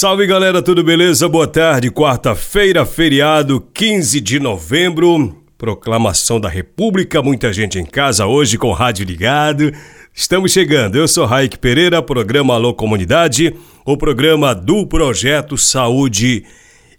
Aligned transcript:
Salve 0.00 0.28
galera, 0.28 0.62
tudo 0.62 0.84
beleza? 0.84 1.28
Boa 1.28 1.48
tarde, 1.48 1.90
quarta-feira, 1.90 2.86
feriado, 2.86 3.60
15 3.74 4.20
de 4.20 4.38
novembro, 4.38 5.36
proclamação 5.58 6.38
da 6.38 6.48
República, 6.48 7.20
muita 7.20 7.52
gente 7.52 7.80
em 7.80 7.84
casa 7.84 8.24
hoje 8.24 8.56
com 8.56 8.70
rádio 8.70 9.04
ligado. 9.04 9.72
Estamos 10.14 10.52
chegando, 10.52 10.96
eu 10.96 11.08
sou 11.08 11.26
Raik 11.26 11.58
Pereira, 11.58 12.00
programa 12.00 12.54
Alô 12.54 12.72
Comunidade, 12.72 13.56
o 13.84 13.96
programa 13.96 14.54
do 14.54 14.86
Projeto 14.86 15.58
Saúde 15.58 16.44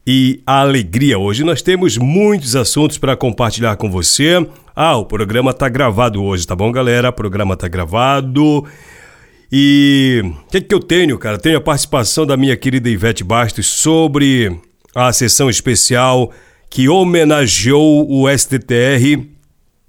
e 0.05 0.41
Alegria. 0.45 1.17
Hoje 1.17 1.45
nós 1.45 1.61
temos 1.61 1.97
muitos 1.97 2.53
assuntos 2.53 2.97
para 2.97 3.15
compartilhar 3.15 3.77
com 3.77 3.89
você. 3.89 4.45
Ah, 4.75 4.97
o 4.97 5.05
programa 5.05 5.53
tá 5.53 5.69
gravado 5.69 6.21
hoje, 6.21 6.45
tá 6.45 6.53
bom, 6.53 6.69
galera? 6.69 7.11
O 7.11 7.13
programa 7.13 7.55
tá 7.55 7.69
gravado. 7.69 8.65
E 9.51 10.21
o 10.23 10.51
que, 10.51 10.61
que 10.61 10.75
eu 10.75 10.79
tenho, 10.79 11.17
cara? 11.17 11.39
Tenho 11.39 11.57
a 11.57 11.61
participação 11.61 12.25
da 12.25 12.37
minha 12.37 12.55
querida 12.55 12.87
Ivete 12.87 13.23
Bastos 13.23 13.65
sobre 13.65 14.55
a 14.93 15.11
sessão 15.11 15.49
especial 15.49 16.31
que 16.69 16.87
homenageou 16.87 18.07
o 18.07 18.29
STTR 18.29 19.25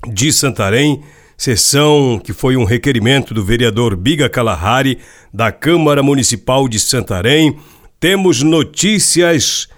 de 0.08 0.32
Santarém, 0.32 1.02
sessão 1.36 2.18
que 2.22 2.32
foi 2.32 2.56
um 2.56 2.64
requerimento 2.64 3.34
do 3.34 3.44
vereador 3.44 3.96
Biga 3.96 4.30
Kalahari 4.30 4.98
da 5.32 5.52
Câmara 5.52 6.02
Municipal 6.02 6.66
de 6.66 6.80
Santarém. 6.80 7.58
Temos 7.98 8.42
notícias 8.42 9.68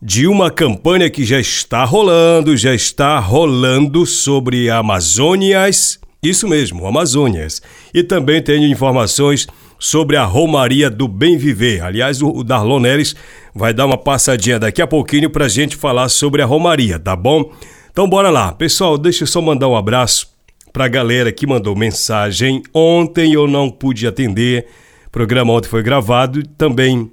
de 0.00 0.26
uma 0.26 0.50
campanha 0.50 1.10
que 1.10 1.22
já 1.22 1.38
está 1.38 1.84
rolando, 1.84 2.56
já 2.56 2.74
está 2.74 3.18
rolando 3.18 4.06
sobre 4.06 4.70
Amazônias 4.70 6.00
isso 6.22 6.48
mesmo, 6.48 6.86
Amazônias. 6.86 7.62
E 7.94 8.02
também 8.02 8.42
tenho 8.42 8.66
informações 8.66 9.46
sobre 9.78 10.16
a 10.16 10.24
Romaria 10.24 10.90
do 10.90 11.06
Bem 11.06 11.36
Viver. 11.36 11.82
Aliás, 11.82 12.20
o 12.20 12.42
Darlon 12.42 12.80
Neres 12.80 13.14
vai 13.54 13.72
dar 13.72 13.86
uma 13.86 13.96
passadinha 13.96 14.58
daqui 14.58 14.82
a 14.82 14.86
pouquinho 14.86 15.30
para 15.30 15.44
a 15.44 15.48
gente 15.48 15.76
falar 15.76 16.08
sobre 16.08 16.42
a 16.42 16.46
Romaria, 16.46 16.98
tá 16.98 17.14
bom? 17.14 17.52
Então 17.90 18.08
bora 18.08 18.30
lá. 18.30 18.52
Pessoal, 18.52 18.98
deixa 18.98 19.22
eu 19.22 19.26
só 19.28 19.40
mandar 19.40 19.68
um 19.68 19.76
abraço 19.76 20.28
para 20.72 20.86
a 20.86 20.88
galera 20.88 21.32
que 21.32 21.46
mandou 21.46 21.76
mensagem. 21.76 22.62
Ontem 22.74 23.32
eu 23.32 23.46
não 23.46 23.70
pude 23.70 24.06
atender, 24.06 24.66
o 25.06 25.10
programa 25.10 25.52
ontem 25.52 25.68
foi 25.68 25.82
gravado 25.82 26.42
também. 26.56 27.10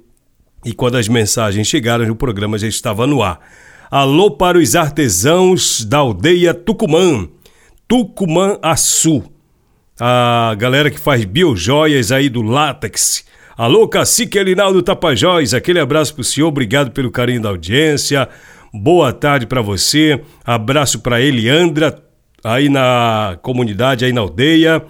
E 0.64 0.72
quando 0.72 0.96
as 0.96 1.06
mensagens 1.06 1.66
chegaram, 1.68 2.10
o 2.10 2.16
programa 2.16 2.58
já 2.58 2.66
estava 2.66 3.06
no 3.06 3.22
ar. 3.22 3.38
Alô 3.88 4.32
para 4.32 4.58
os 4.58 4.74
artesãos 4.74 5.84
da 5.84 5.98
aldeia 5.98 6.52
Tucumã. 6.52 7.28
Tucumã 7.88 8.58
Açu. 8.62 9.22
A 9.98 10.56
galera 10.58 10.90
que 10.90 10.98
faz 10.98 11.24
biojoias 11.24 12.10
aí 12.10 12.28
do 12.28 12.42
látex. 12.42 13.24
Alô, 13.56 13.86
cacique 13.86 14.36
Elinaldo 14.36 14.82
Tapajós, 14.82 15.54
aquele 15.54 15.78
abraço 15.78 16.12
pro 16.12 16.24
senhor, 16.24 16.48
obrigado 16.48 16.90
pelo 16.90 17.12
carinho 17.12 17.40
da 17.40 17.48
audiência. 17.48 18.28
Boa 18.74 19.12
tarde 19.12 19.46
para 19.46 19.62
você. 19.62 20.20
Abraço 20.44 20.98
para 20.98 21.20
Eliandra, 21.20 22.02
aí 22.42 22.68
na 22.68 23.38
comunidade, 23.40 24.04
aí 24.04 24.12
na 24.12 24.20
aldeia. 24.20 24.84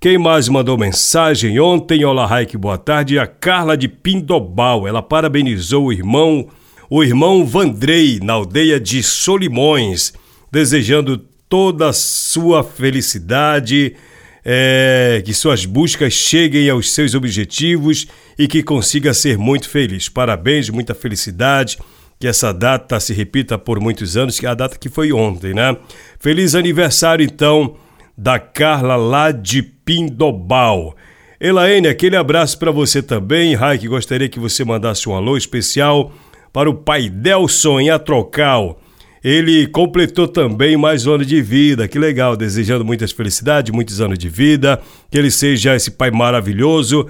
Quem 0.00 0.16
mais 0.16 0.48
mandou 0.48 0.78
mensagem 0.78 1.60
ontem? 1.60 2.02
Olá, 2.02 2.26
Raik, 2.26 2.56
boa 2.56 2.78
tarde. 2.78 3.18
A 3.18 3.26
Carla 3.26 3.76
de 3.76 3.88
Pindobal, 3.88 4.88
ela 4.88 5.02
parabenizou 5.02 5.84
o 5.84 5.92
irmão, 5.92 6.48
o 6.88 7.04
irmão 7.04 7.44
Vandrei, 7.44 8.18
na 8.20 8.32
aldeia 8.32 8.80
de 8.80 9.02
Solimões, 9.02 10.14
desejando 10.50 11.30
toda 11.52 11.90
a 11.90 11.92
sua 11.92 12.64
felicidade, 12.64 13.94
é, 14.42 15.22
que 15.22 15.34
suas 15.34 15.66
buscas 15.66 16.14
cheguem 16.14 16.70
aos 16.70 16.90
seus 16.90 17.14
objetivos 17.14 18.06
e 18.38 18.48
que 18.48 18.62
consiga 18.62 19.12
ser 19.12 19.36
muito 19.36 19.68
feliz. 19.68 20.08
Parabéns, 20.08 20.70
muita 20.70 20.94
felicidade. 20.94 21.78
Que 22.18 22.26
essa 22.26 22.54
data 22.54 22.98
se 22.98 23.12
repita 23.12 23.58
por 23.58 23.78
muitos 23.80 24.16
anos, 24.16 24.40
que 24.40 24.46
é 24.46 24.48
a 24.48 24.54
data 24.54 24.78
que 24.78 24.88
foi 24.88 25.12
ontem, 25.12 25.52
né? 25.52 25.76
Feliz 26.18 26.54
aniversário, 26.54 27.22
então, 27.22 27.76
da 28.16 28.38
Carla 28.38 28.96
lá 28.96 29.30
de 29.30 29.60
Pindobal. 29.62 30.96
Elaine, 31.38 31.86
aquele 31.86 32.16
abraço 32.16 32.58
para 32.58 32.70
você 32.70 33.02
também. 33.02 33.54
Raik, 33.54 33.86
gostaria 33.88 34.28
que 34.28 34.40
você 34.40 34.64
mandasse 34.64 35.06
um 35.06 35.14
alô 35.14 35.36
especial 35.36 36.14
para 36.50 36.70
o 36.70 36.74
pai 36.74 37.10
Delson 37.10 37.78
em 37.78 37.90
Atrocal. 37.90 38.81
Ele 39.24 39.68
completou 39.68 40.26
também 40.26 40.76
mais 40.76 41.06
um 41.06 41.12
ano 41.12 41.24
de 41.24 41.40
vida, 41.40 41.86
que 41.86 41.96
legal, 41.96 42.36
desejando 42.36 42.84
muitas 42.84 43.12
felicidades, 43.12 43.72
muitos 43.72 44.00
anos 44.00 44.18
de 44.18 44.28
vida, 44.28 44.80
que 45.08 45.16
ele 45.16 45.30
seja 45.30 45.76
esse 45.76 45.92
pai 45.92 46.10
maravilhoso. 46.10 47.06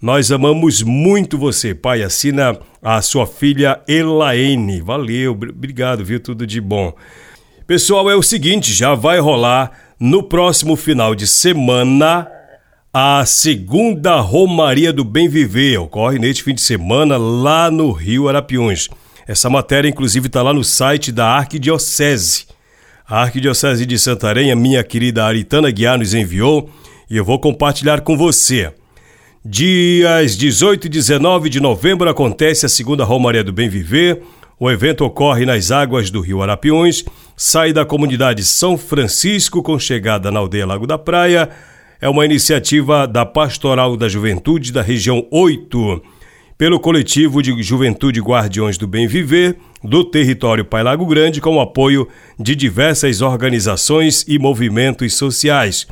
Nós 0.00 0.32
amamos 0.32 0.82
muito 0.82 1.36
você, 1.36 1.74
pai. 1.74 2.02
Assina 2.02 2.58
a 2.82 3.02
sua 3.02 3.26
filha 3.26 3.78
Elaine. 3.86 4.80
Valeu, 4.80 5.32
obrigado, 5.32 6.02
viu? 6.02 6.18
Tudo 6.18 6.46
de 6.46 6.62
bom. 6.62 6.94
Pessoal, 7.66 8.10
é 8.10 8.16
o 8.16 8.22
seguinte, 8.22 8.72
já 8.72 8.94
vai 8.94 9.18
rolar 9.20 9.70
no 10.00 10.22
próximo 10.22 10.76
final 10.76 11.14
de 11.14 11.26
semana 11.26 12.26
a 12.90 13.22
segunda 13.26 14.18
Romaria 14.20 14.94
do 14.94 15.04
Bem 15.04 15.28
Viver. 15.28 15.78
Ocorre 15.78 16.18
neste 16.18 16.42
fim 16.42 16.54
de 16.54 16.62
semana 16.62 17.18
lá 17.18 17.70
no 17.70 17.92
Rio 17.92 18.30
Arapiuns. 18.30 18.88
Essa 19.26 19.50
matéria, 19.50 19.88
inclusive, 19.88 20.26
está 20.26 20.42
lá 20.42 20.52
no 20.52 20.64
site 20.64 21.12
da 21.12 21.26
Arquidiocese. 21.26 22.46
A 23.06 23.22
Arquidiocese 23.22 23.84
de 23.84 23.98
Santarém, 23.98 24.52
a 24.52 24.56
minha 24.56 24.84
querida 24.84 25.24
Aritana 25.24 25.70
Guiar 25.70 25.98
nos 25.98 26.14
enviou 26.14 26.70
e 27.10 27.16
eu 27.16 27.24
vou 27.24 27.38
compartilhar 27.38 28.02
com 28.02 28.16
você. 28.16 28.72
Dias 29.44 30.36
18 30.36 30.86
e 30.86 30.88
19 30.90 31.48
de 31.48 31.60
novembro 31.60 32.08
acontece 32.08 32.66
a 32.66 32.68
segunda 32.68 33.04
Romaria 33.04 33.42
do 33.42 33.52
Bem 33.52 33.68
Viver. 33.68 34.22
O 34.58 34.70
evento 34.70 35.04
ocorre 35.04 35.46
nas 35.46 35.70
águas 35.70 36.10
do 36.10 36.20
rio 36.20 36.42
Arapiões, 36.42 37.04
sai 37.36 37.72
da 37.72 37.84
comunidade 37.84 38.44
São 38.44 38.76
Francisco 38.76 39.62
com 39.62 39.78
chegada 39.78 40.30
na 40.30 40.38
aldeia 40.38 40.66
Lago 40.66 40.86
da 40.86 40.98
Praia. 40.98 41.48
É 42.00 42.08
uma 42.08 42.24
iniciativa 42.24 43.06
da 43.06 43.26
Pastoral 43.26 43.96
da 43.96 44.08
Juventude 44.08 44.72
da 44.72 44.82
região 44.82 45.26
8 45.30 46.02
pelo 46.60 46.78
coletivo 46.78 47.42
de 47.42 47.62
Juventude 47.62 48.20
Guardiões 48.20 48.76
do 48.76 48.86
Bem 48.86 49.06
Viver 49.06 49.56
do 49.82 50.04
território 50.04 50.62
Pai 50.62 50.82
Lago 50.82 51.06
Grande, 51.06 51.40
com 51.40 51.56
o 51.56 51.60
apoio 51.60 52.06
de 52.38 52.54
diversas 52.54 53.22
organizações 53.22 54.26
e 54.28 54.38
movimentos 54.38 55.14
sociais. 55.14 55.88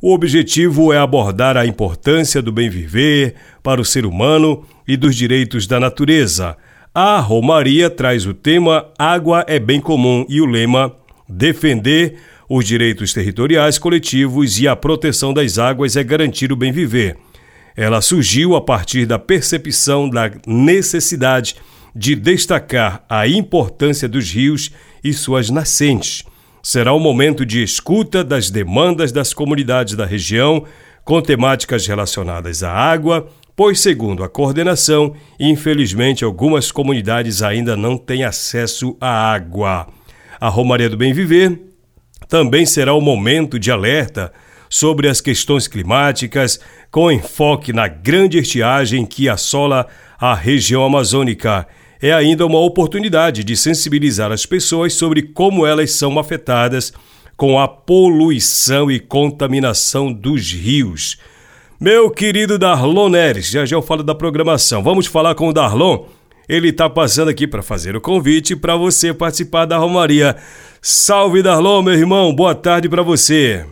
O 0.00 0.14
objetivo 0.14 0.92
é 0.92 0.98
abordar 0.98 1.56
a 1.56 1.66
importância 1.66 2.40
do 2.40 2.52
bem 2.52 2.70
viver 2.70 3.34
para 3.60 3.80
o 3.80 3.84
ser 3.84 4.06
humano 4.06 4.64
e 4.86 4.96
dos 4.96 5.16
direitos 5.16 5.66
da 5.66 5.80
natureza. 5.80 6.56
A 6.94 7.18
Romaria 7.18 7.90
traz 7.90 8.24
o 8.24 8.32
tema 8.32 8.86
Água 8.96 9.44
é 9.48 9.58
bem 9.58 9.80
comum 9.80 10.24
e 10.28 10.40
o 10.40 10.46
lema 10.46 10.94
Defender 11.28 12.18
os 12.48 12.64
direitos 12.64 13.12
territoriais 13.12 13.78
coletivos 13.78 14.60
e 14.60 14.68
a 14.68 14.76
proteção 14.76 15.34
das 15.34 15.58
águas 15.58 15.96
é 15.96 16.04
garantir 16.04 16.52
o 16.52 16.56
bem 16.56 16.70
viver. 16.70 17.16
Ela 17.76 18.00
surgiu 18.00 18.54
a 18.54 18.60
partir 18.60 19.06
da 19.06 19.18
percepção 19.18 20.08
da 20.08 20.30
necessidade 20.46 21.56
de 21.94 22.14
destacar 22.14 23.04
a 23.08 23.26
importância 23.26 24.08
dos 24.08 24.30
rios 24.30 24.70
e 25.02 25.12
suas 25.12 25.50
nascentes. 25.50 26.24
Será 26.62 26.94
um 26.94 27.00
momento 27.00 27.44
de 27.44 27.62
escuta 27.62 28.24
das 28.24 28.50
demandas 28.50 29.12
das 29.12 29.34
comunidades 29.34 29.94
da 29.94 30.06
região 30.06 30.64
com 31.04 31.20
temáticas 31.20 31.86
relacionadas 31.86 32.62
à 32.62 32.72
água, 32.72 33.28
pois, 33.54 33.80
segundo 33.80 34.24
a 34.24 34.28
coordenação, 34.28 35.14
infelizmente 35.38 36.24
algumas 36.24 36.72
comunidades 36.72 37.42
ainda 37.42 37.76
não 37.76 37.98
têm 37.98 38.24
acesso 38.24 38.96
à 39.00 39.32
água. 39.32 39.86
A 40.40 40.48
Romaria 40.48 40.88
do 40.88 40.96
Bem 40.96 41.12
Viver 41.12 41.60
também 42.28 42.64
será 42.64 42.94
um 42.94 43.00
momento 43.00 43.58
de 43.58 43.70
alerta 43.70 44.32
sobre 44.74 45.08
as 45.08 45.20
questões 45.20 45.68
climáticas, 45.68 46.58
com 46.90 47.08
enfoque 47.08 47.72
na 47.72 47.86
grande 47.86 48.38
estiagem 48.38 49.06
que 49.06 49.28
assola 49.28 49.86
a 50.18 50.34
região 50.34 50.84
amazônica. 50.84 51.64
É 52.02 52.12
ainda 52.12 52.44
uma 52.44 52.58
oportunidade 52.58 53.44
de 53.44 53.56
sensibilizar 53.56 54.32
as 54.32 54.44
pessoas 54.44 54.94
sobre 54.94 55.22
como 55.22 55.64
elas 55.64 55.92
são 55.92 56.18
afetadas 56.18 56.92
com 57.36 57.56
a 57.56 57.68
poluição 57.68 58.90
e 58.90 58.98
contaminação 58.98 60.12
dos 60.12 60.50
rios. 60.50 61.18
Meu 61.78 62.10
querido 62.10 62.58
Darlon 62.58 63.10
Neres, 63.10 63.48
já 63.48 63.64
já 63.64 63.76
eu 63.76 63.82
falo 63.82 64.02
da 64.02 64.14
programação. 64.14 64.82
Vamos 64.82 65.06
falar 65.06 65.36
com 65.36 65.46
o 65.46 65.52
Darlon? 65.52 66.06
Ele 66.48 66.70
está 66.70 66.90
passando 66.90 67.28
aqui 67.28 67.46
para 67.46 67.62
fazer 67.62 67.94
o 67.94 68.00
convite 68.00 68.56
para 68.56 68.74
você 68.74 69.14
participar 69.14 69.66
da 69.66 69.76
Romaria. 69.76 70.34
Salve 70.82 71.44
Darlon, 71.44 71.80
meu 71.80 71.94
irmão, 71.94 72.34
boa 72.34 72.56
tarde 72.56 72.88
para 72.88 73.02
você. 73.02 73.64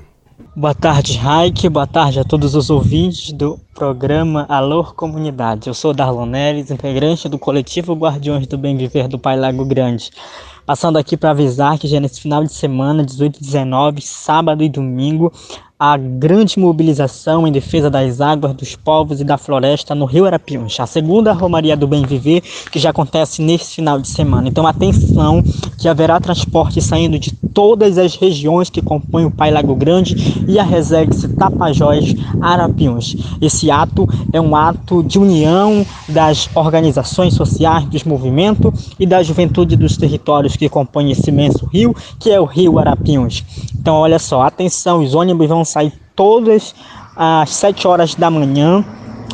Boa 0.56 0.74
tarde, 0.74 1.18
Raik. 1.18 1.68
Boa 1.68 1.86
tarde 1.86 2.20
a 2.20 2.24
todos 2.24 2.54
os 2.54 2.70
ouvintes 2.70 3.32
do 3.32 3.58
programa 3.74 4.46
Alô 4.48 4.84
Comunidade. 4.84 5.66
Eu 5.68 5.74
sou 5.74 5.92
Darlon 5.92 6.26
Neres, 6.26 6.70
integrante 6.70 7.28
do 7.28 7.38
coletivo 7.38 7.94
Guardiões 7.94 8.46
do 8.46 8.56
Bem 8.56 8.76
Viver 8.76 9.08
do 9.08 9.18
Pai 9.18 9.36
Lago 9.36 9.64
Grande. 9.64 10.10
Passando 10.64 10.96
aqui 10.96 11.16
para 11.16 11.30
avisar 11.30 11.76
que 11.76 11.88
já 11.88 11.98
nesse 11.98 12.20
final 12.20 12.44
de 12.44 12.52
semana, 12.52 13.04
18 13.04 13.36
e 13.36 13.40
19, 13.42 14.00
sábado 14.00 14.62
e 14.62 14.68
domingo, 14.68 15.32
a 15.84 15.96
grande 15.96 16.60
mobilização 16.60 17.44
em 17.44 17.50
defesa 17.50 17.90
das 17.90 18.20
águas, 18.20 18.54
dos 18.54 18.76
povos 18.76 19.20
e 19.20 19.24
da 19.24 19.36
floresta 19.36 19.96
no 19.96 20.04
Rio 20.04 20.24
Arapiuns. 20.24 20.78
A 20.78 20.86
segunda 20.86 21.32
Romaria 21.32 21.76
do 21.76 21.88
Bem 21.88 22.06
Viver, 22.06 22.40
que 22.70 22.78
já 22.78 22.90
acontece 22.90 23.42
nesse 23.42 23.74
final 23.74 23.98
de 23.98 24.06
semana. 24.06 24.48
Então, 24.48 24.64
atenção, 24.64 25.42
que 25.76 25.88
haverá 25.88 26.20
transporte 26.20 26.80
saindo 26.80 27.18
de 27.18 27.32
todas 27.32 27.98
as 27.98 28.14
regiões 28.14 28.70
que 28.70 28.80
compõem 28.80 29.24
o 29.24 29.30
Pai 29.32 29.50
Lago 29.50 29.74
Grande 29.74 30.44
e 30.46 30.56
a 30.56 30.62
Resex 30.62 31.28
Tapajós 31.36 32.14
Arapiuns. 32.40 33.16
Esse 33.40 33.68
ato 33.68 34.08
é 34.32 34.40
um 34.40 34.54
ato 34.54 35.02
de 35.02 35.18
união 35.18 35.84
das 36.08 36.48
organizações 36.54 37.34
sociais, 37.34 37.86
dos 37.86 38.04
movimentos 38.04 38.92
e 39.00 39.04
da 39.04 39.20
juventude 39.20 39.74
dos 39.74 39.96
territórios 39.96 40.51
que 40.56 40.68
compõem 40.68 41.10
esse 41.10 41.30
imenso 41.30 41.66
rio, 41.66 41.94
que 42.18 42.30
é 42.30 42.40
o 42.40 42.44
Rio 42.44 42.78
Arapiuns. 42.78 43.44
Então, 43.80 43.96
olha 43.96 44.18
só, 44.18 44.42
atenção, 44.42 45.02
os 45.02 45.14
ônibus 45.14 45.48
vão 45.48 45.64
sair 45.64 45.92
todas 46.14 46.74
às 47.16 47.50
7 47.50 47.86
horas 47.86 48.14
da 48.14 48.30
manhã 48.30 48.84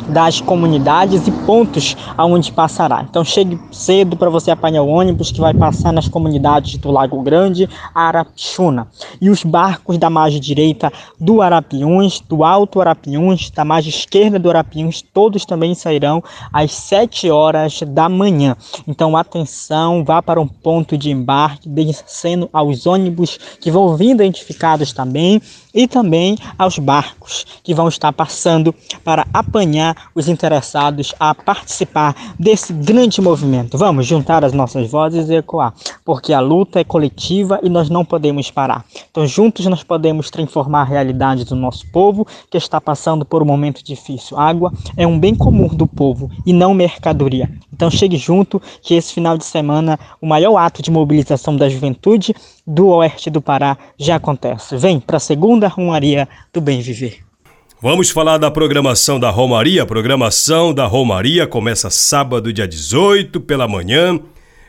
das 0.09 0.41
comunidades 0.41 1.27
e 1.27 1.31
pontos 1.31 1.95
aonde 2.17 2.51
passará. 2.51 3.05
Então 3.09 3.23
chegue 3.23 3.59
cedo 3.71 4.17
para 4.17 4.29
você 4.29 4.51
apanhar 4.51 4.81
o 4.81 4.87
ônibus 4.87 5.31
que 5.31 5.39
vai 5.39 5.53
passar 5.53 5.93
nas 5.93 6.07
comunidades 6.07 6.77
do 6.77 6.91
Lago 6.91 7.21
Grande, 7.21 7.69
Arapixuna. 7.93 8.87
E 9.21 9.29
os 9.29 9.43
barcos 9.43 9.97
da 9.97 10.09
margem 10.09 10.39
direita 10.39 10.91
do 11.19 11.41
Arapiuns, 11.41 12.19
do 12.19 12.43
Alto 12.43 12.81
Arapiuns, 12.81 13.49
da 13.51 13.63
margem 13.63 13.89
esquerda 13.89 14.39
do 14.39 14.49
Arapiuns, 14.49 15.01
todos 15.01 15.45
também 15.45 15.73
sairão 15.75 16.23
às 16.51 16.71
7 16.71 17.29
horas 17.29 17.81
da 17.87 18.09
manhã. 18.09 18.55
Então 18.87 19.15
atenção, 19.15 20.03
vá 20.03 20.21
para 20.21 20.41
um 20.41 20.47
ponto 20.47 20.97
de 20.97 21.11
embarque, 21.11 21.69
descendo 21.69 22.49
aos 22.51 22.85
ônibus 22.85 23.37
que 23.61 23.71
vão 23.71 23.95
vir 23.95 24.11
identificados 24.11 24.93
também 24.93 25.41
e 25.73 25.87
também 25.87 26.37
aos 26.57 26.79
barcos 26.79 27.45
que 27.63 27.73
vão 27.73 27.87
estar 27.87 28.11
passando 28.11 28.73
para 29.03 29.27
apanhar 29.33 29.95
os 30.15 30.27
interessados 30.27 31.13
a 31.19 31.33
participar 31.33 32.15
desse 32.37 32.73
grande 32.73 33.21
movimento. 33.21 33.77
Vamos 33.77 34.05
juntar 34.05 34.43
as 34.43 34.53
nossas 34.53 34.89
vozes 34.89 35.29
e 35.29 35.35
ecoar, 35.35 35.73
porque 36.03 36.33
a 36.33 36.39
luta 36.39 36.79
é 36.79 36.83
coletiva 36.83 37.59
e 37.61 37.69
nós 37.69 37.89
não 37.89 38.03
podemos 38.03 38.49
parar. 38.51 38.85
Então, 39.09 39.25
juntos 39.27 39.65
nós 39.65 39.83
podemos 39.83 40.29
transformar 40.29 40.81
a 40.81 40.85
realidade 40.85 41.45
do 41.45 41.55
nosso 41.55 41.89
povo 41.91 42.25
que 42.49 42.57
está 42.57 42.79
passando 42.81 43.25
por 43.25 43.41
um 43.41 43.45
momento 43.45 43.83
difícil. 43.83 44.37
água 44.37 44.73
é 44.97 45.05
um 45.05 45.19
bem 45.19 45.35
comum 45.35 45.67
do 45.67 45.85
povo 45.87 46.31
e 46.45 46.53
não 46.53 46.73
mercadoria. 46.73 47.49
Então, 47.73 47.89
chegue 47.89 48.17
junto 48.17 48.61
que 48.81 48.95
esse 48.95 49.13
final 49.13 49.37
de 49.37 49.45
semana 49.45 49.99
o 50.21 50.27
maior 50.27 50.57
ato 50.57 50.81
de 50.81 50.91
mobilização 50.91 51.55
da 51.55 51.69
juventude 51.69 52.33
do 52.69 52.87
oeste 52.89 53.31
do 53.31 53.41
Pará 53.41 53.75
já 53.97 54.17
acontece. 54.17 54.77
Vem 54.77 54.99
para 54.99 55.17
a 55.17 55.19
segunda 55.19 55.67
Romaria 55.67 56.29
do 56.53 56.61
Bem 56.61 56.81
Viver. 56.81 57.19
Vamos 57.81 58.11
falar 58.11 58.37
da 58.37 58.51
programação 58.51 59.19
da 59.19 59.31
Romaria. 59.31 59.81
A 59.81 59.85
programação 59.87 60.71
da 60.71 60.85
Romaria 60.85 61.47
começa 61.47 61.89
sábado, 61.89 62.53
dia 62.53 62.67
18, 62.67 63.41
pela 63.41 63.67
manhã, 63.67 64.19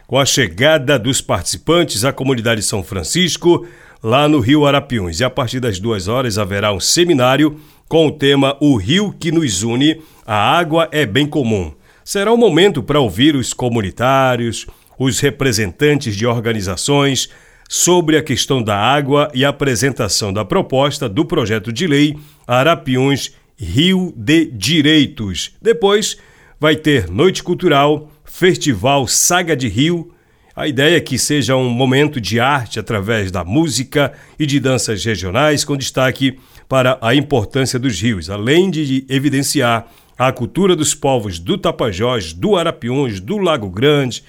com 0.06 0.18
a 0.18 0.24
chegada 0.24 0.98
dos 0.98 1.20
participantes 1.20 2.04
à 2.04 2.12
comunidade 2.12 2.62
São 2.62 2.82
Francisco, 2.82 3.66
lá 4.02 4.26
no 4.26 4.40
Rio 4.40 4.64
Arapiuns. 4.64 5.20
E 5.20 5.24
a 5.24 5.28
partir 5.28 5.60
das 5.60 5.78
duas 5.78 6.08
horas 6.08 6.38
haverá 6.38 6.72
um 6.72 6.80
seminário 6.80 7.60
com 7.86 8.06
o 8.06 8.12
tema 8.12 8.56
O 8.60 8.76
Rio 8.76 9.12
que 9.12 9.30
nos 9.30 9.62
une, 9.62 10.00
a 10.24 10.56
água 10.56 10.88
é 10.90 11.04
bem 11.04 11.26
comum. 11.26 11.72
Será 12.02 12.32
um 12.32 12.36
momento 12.36 12.82
para 12.82 13.00
ouvir 13.00 13.36
os 13.36 13.52
comunitários, 13.52 14.66
os 14.98 15.20
representantes 15.20 16.16
de 16.16 16.26
organizações, 16.26 17.28
sobre 17.72 18.16
a 18.16 18.22
questão 18.22 18.60
da 18.60 18.76
água 18.76 19.30
e 19.32 19.44
apresentação 19.44 20.32
da 20.32 20.44
proposta 20.44 21.08
do 21.08 21.24
projeto 21.24 21.72
de 21.72 21.86
lei 21.86 22.18
Arapiuns 22.44 23.32
Rio 23.56 24.12
de 24.16 24.46
Direitos. 24.46 25.52
Depois 25.62 26.16
vai 26.58 26.74
ter 26.74 27.08
noite 27.08 27.44
cultural, 27.44 28.10
festival 28.24 29.06
Saga 29.06 29.54
de 29.54 29.68
Rio. 29.68 30.12
A 30.56 30.66
ideia 30.66 30.96
é 30.96 31.00
que 31.00 31.16
seja 31.16 31.54
um 31.54 31.70
momento 31.70 32.20
de 32.20 32.40
arte 32.40 32.80
através 32.80 33.30
da 33.30 33.44
música 33.44 34.14
e 34.36 34.46
de 34.46 34.58
danças 34.58 35.04
regionais, 35.04 35.64
com 35.64 35.76
destaque 35.76 36.40
para 36.68 36.98
a 37.00 37.14
importância 37.14 37.78
dos 37.78 38.00
rios, 38.00 38.28
além 38.28 38.68
de 38.68 39.06
evidenciar 39.08 39.86
a 40.18 40.32
cultura 40.32 40.74
dos 40.74 40.92
povos 40.92 41.38
do 41.38 41.56
Tapajós, 41.56 42.32
do 42.32 42.56
Arapiuns, 42.56 43.20
do 43.20 43.38
Lago 43.38 43.70
Grande. 43.70 44.24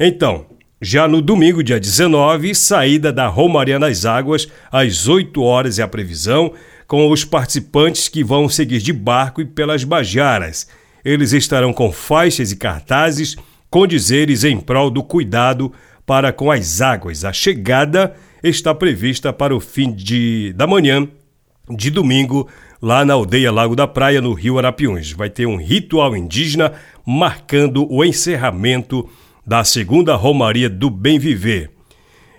Então, 0.00 0.46
já 0.80 1.08
no 1.08 1.22
domingo, 1.22 1.62
dia 1.62 1.80
19, 1.80 2.54
saída 2.54 3.10
da 3.10 3.28
Romaria 3.28 3.78
nas 3.78 4.04
Águas, 4.04 4.46
às 4.70 5.08
8 5.08 5.42
horas 5.42 5.78
é 5.78 5.82
a 5.82 5.88
previsão, 5.88 6.52
com 6.86 7.10
os 7.10 7.24
participantes 7.24 8.08
que 8.08 8.22
vão 8.22 8.46
seguir 8.46 8.80
de 8.80 8.92
barco 8.92 9.40
e 9.40 9.46
pelas 9.46 9.84
Bajaras. 9.84 10.68
Eles 11.02 11.32
estarão 11.32 11.72
com 11.72 11.90
faixas 11.90 12.52
e 12.52 12.56
cartazes 12.56 13.36
com 13.70 13.86
dizeres 13.86 14.44
em 14.44 14.60
prol 14.60 14.90
do 14.90 15.02
cuidado 15.02 15.72
para 16.04 16.30
com 16.30 16.50
as 16.50 16.82
águas. 16.82 17.24
A 17.24 17.32
chegada 17.32 18.14
está 18.42 18.74
prevista 18.74 19.32
para 19.32 19.56
o 19.56 19.60
fim 19.60 19.90
de, 19.90 20.52
da 20.54 20.66
manhã 20.66 21.08
de 21.70 21.90
domingo, 21.90 22.48
lá 22.82 23.02
na 23.02 23.14
aldeia 23.14 23.50
Lago 23.50 23.74
da 23.74 23.86
Praia, 23.86 24.20
no 24.20 24.34
Rio 24.34 24.58
Arapiuns. 24.58 25.12
Vai 25.12 25.30
ter 25.30 25.46
um 25.46 25.56
ritual 25.56 26.14
indígena 26.14 26.72
marcando 27.04 27.90
o 27.90 28.04
encerramento 28.04 29.08
da 29.46 29.62
segunda 29.62 30.16
Romaria 30.16 30.68
do 30.68 30.90
Bem 30.90 31.18
Viver. 31.18 31.70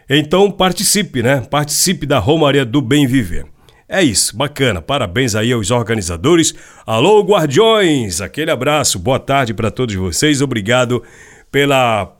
Então 0.10 0.52
participe, 0.52 1.24
né? 1.24 1.42
Participe 1.42 2.06
da 2.06 2.20
Romaria 2.20 2.66
do 2.66 2.82
Bem 2.82 3.08
Viver. 3.08 3.46
É 3.88 4.04
isso, 4.04 4.36
bacana. 4.36 4.82
Parabéns 4.82 5.34
aí 5.34 5.54
aos 5.54 5.72
organizadores. 5.72 6.54
Alô, 6.86 7.22
Guardiões! 7.22 8.20
Aquele 8.20 8.52
abraço, 8.52 9.00
boa 9.00 9.20
tarde 9.20 9.54
para 9.54 9.72
todos 9.72 9.96
vocês. 9.96 10.42
Obrigado 10.42 11.02
pela 11.50 12.14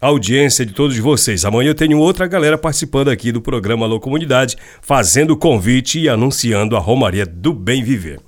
audiência 0.00 0.66
de 0.66 0.72
todos 0.72 0.98
vocês. 0.98 1.44
Amanhã 1.44 1.70
eu 1.70 1.74
tenho 1.74 1.98
outra 1.98 2.26
galera 2.26 2.58
participando 2.58 3.10
aqui 3.10 3.30
do 3.30 3.40
programa 3.40 3.86
Alô 3.86 4.00
Comunidade, 4.00 4.56
fazendo 4.82 5.30
o 5.30 5.36
convite 5.36 6.00
e 6.00 6.08
anunciando 6.08 6.76
a 6.76 6.80
Romaria 6.80 7.24
do 7.24 7.52
Bem 7.52 7.84
Viver. 7.84 8.18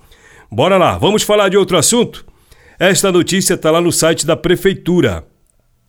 Bora 0.51 0.77
lá, 0.77 0.97
vamos 0.97 1.25
falar 1.25 1.49
de 1.49 1.57
outro 1.57 1.77
assunto? 1.77 2.25
Esta 2.79 3.11
notícia 3.11 3.55
está 3.55 3.73
lá 3.73 3.81
no 3.81 3.91
site 3.91 4.25
da 4.25 4.37
Prefeitura. 4.37 5.25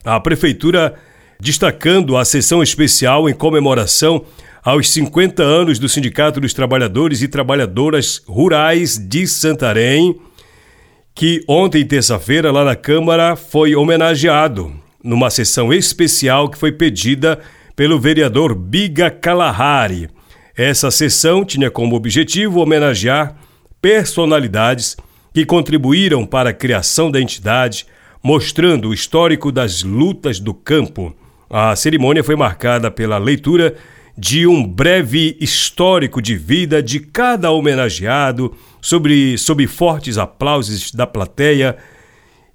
A 0.07 0.21
Prefeitura 0.21 0.93
destacando 1.37 2.15
a 2.15 2.23
sessão 2.23 2.63
especial 2.63 3.27
em 3.27 3.33
comemoração 3.33 4.23
aos 4.63 4.89
50 4.89 5.43
anos 5.43 5.79
do 5.79 5.89
Sindicato 5.89 6.39
dos 6.39 6.53
Trabalhadores 6.53 7.21
e 7.21 7.27
Trabalhadoras 7.27 8.21
Rurais 8.25 8.97
de 8.97 9.27
Santarém, 9.27 10.17
que 11.13 11.43
ontem, 11.45 11.85
terça-feira, 11.85 12.53
lá 12.53 12.63
na 12.63 12.73
Câmara, 12.73 13.35
foi 13.35 13.75
homenageado 13.75 14.73
numa 15.03 15.29
sessão 15.29 15.73
especial 15.73 16.49
que 16.49 16.57
foi 16.57 16.71
pedida 16.71 17.39
pelo 17.75 17.99
vereador 17.99 18.55
Biga 18.55 19.11
Kalahari. 19.11 20.09
Essa 20.55 20.89
sessão 20.89 21.43
tinha 21.43 21.69
como 21.69 21.97
objetivo 21.97 22.61
homenagear 22.61 23.35
personalidades 23.81 24.95
que 25.33 25.45
contribuíram 25.45 26.25
para 26.25 26.51
a 26.51 26.53
criação 26.53 27.11
da 27.11 27.19
entidade, 27.19 27.85
mostrando 28.27 28.89
o 28.89 28.93
histórico 28.93 29.53
das 29.53 29.83
lutas 29.83 30.37
do 30.37 30.53
campo. 30.53 31.15
A 31.49 31.73
cerimônia 31.77 32.21
foi 32.21 32.35
marcada 32.35 32.91
pela 32.91 33.17
leitura 33.17 33.75
de 34.17 34.45
um 34.45 34.67
breve 34.67 35.37
histórico 35.39 36.21
de 36.21 36.35
vida 36.35 36.83
de 36.83 36.99
cada 36.99 37.51
homenageado, 37.51 38.53
sobre, 38.81 39.37
sob 39.37 39.65
fortes 39.65 40.17
aplausos 40.17 40.91
da 40.91 41.07
plateia. 41.07 41.77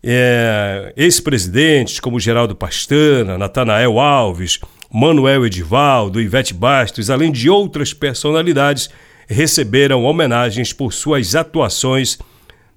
É, 0.02 0.92
Ex-presidentes 0.94 1.98
como 2.00 2.20
Geraldo 2.20 2.54
Pastana, 2.54 3.38
Natanael 3.38 3.98
Alves, 3.98 4.60
Manuel 4.92 5.46
Edivaldo, 5.46 6.20
Ivete 6.20 6.52
Bastos, 6.52 7.08
além 7.08 7.32
de 7.32 7.48
outras 7.48 7.94
personalidades, 7.94 8.90
receberam 9.26 10.04
homenagens 10.04 10.70
por 10.70 10.92
suas 10.92 11.34
atuações 11.34 12.18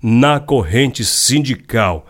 na 0.01 0.39
corrente 0.39 1.03
sindical. 1.03 2.07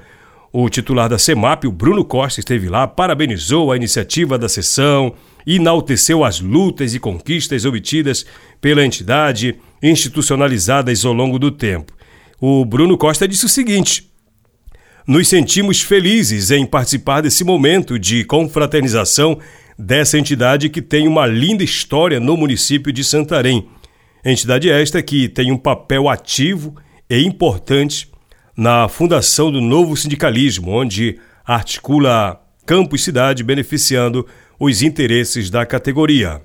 O 0.57 0.69
titular 0.69 1.09
da 1.09 1.19
CEMAP, 1.19 1.67
o 1.67 1.71
Bruno 1.71 2.05
Costa, 2.05 2.39
esteve 2.39 2.69
lá, 2.69 2.87
parabenizou 2.87 3.73
a 3.73 3.75
iniciativa 3.75 4.37
da 4.37 4.47
sessão, 4.47 5.13
enalteceu 5.45 6.23
as 6.23 6.39
lutas 6.39 6.95
e 6.95 6.99
conquistas 6.99 7.65
obtidas 7.65 8.25
pela 8.61 8.85
entidade, 8.85 9.59
institucionalizadas 9.83 11.03
ao 11.03 11.11
longo 11.11 11.37
do 11.37 11.51
tempo. 11.51 11.91
O 12.39 12.63
Bruno 12.63 12.97
Costa 12.97 13.27
disse 13.27 13.45
o 13.45 13.49
seguinte: 13.49 14.09
Nos 15.05 15.27
sentimos 15.27 15.81
felizes 15.81 16.51
em 16.51 16.65
participar 16.65 17.19
desse 17.19 17.43
momento 17.43 17.99
de 17.99 18.23
confraternização 18.23 19.37
dessa 19.77 20.17
entidade 20.17 20.69
que 20.69 20.81
tem 20.81 21.05
uma 21.05 21.25
linda 21.25 21.65
história 21.65 22.17
no 22.17 22.37
município 22.37 22.93
de 22.93 23.03
Santarém. 23.03 23.67
Entidade 24.23 24.69
esta 24.69 25.03
que 25.03 25.27
tem 25.27 25.51
um 25.51 25.57
papel 25.57 26.07
ativo 26.07 26.77
e 27.09 27.21
importante 27.25 28.14
na 28.55 28.87
fundação 28.87 29.51
do 29.51 29.59
novo 29.59 29.97
sindicalismo, 29.97 30.71
onde 30.71 31.19
articula 31.45 32.41
campo 32.65 32.95
e 32.95 32.99
cidade 32.99 33.43
beneficiando 33.43 34.25
os 34.59 34.81
interesses 34.81 35.49
da 35.49 35.65
categoria. 35.65 36.41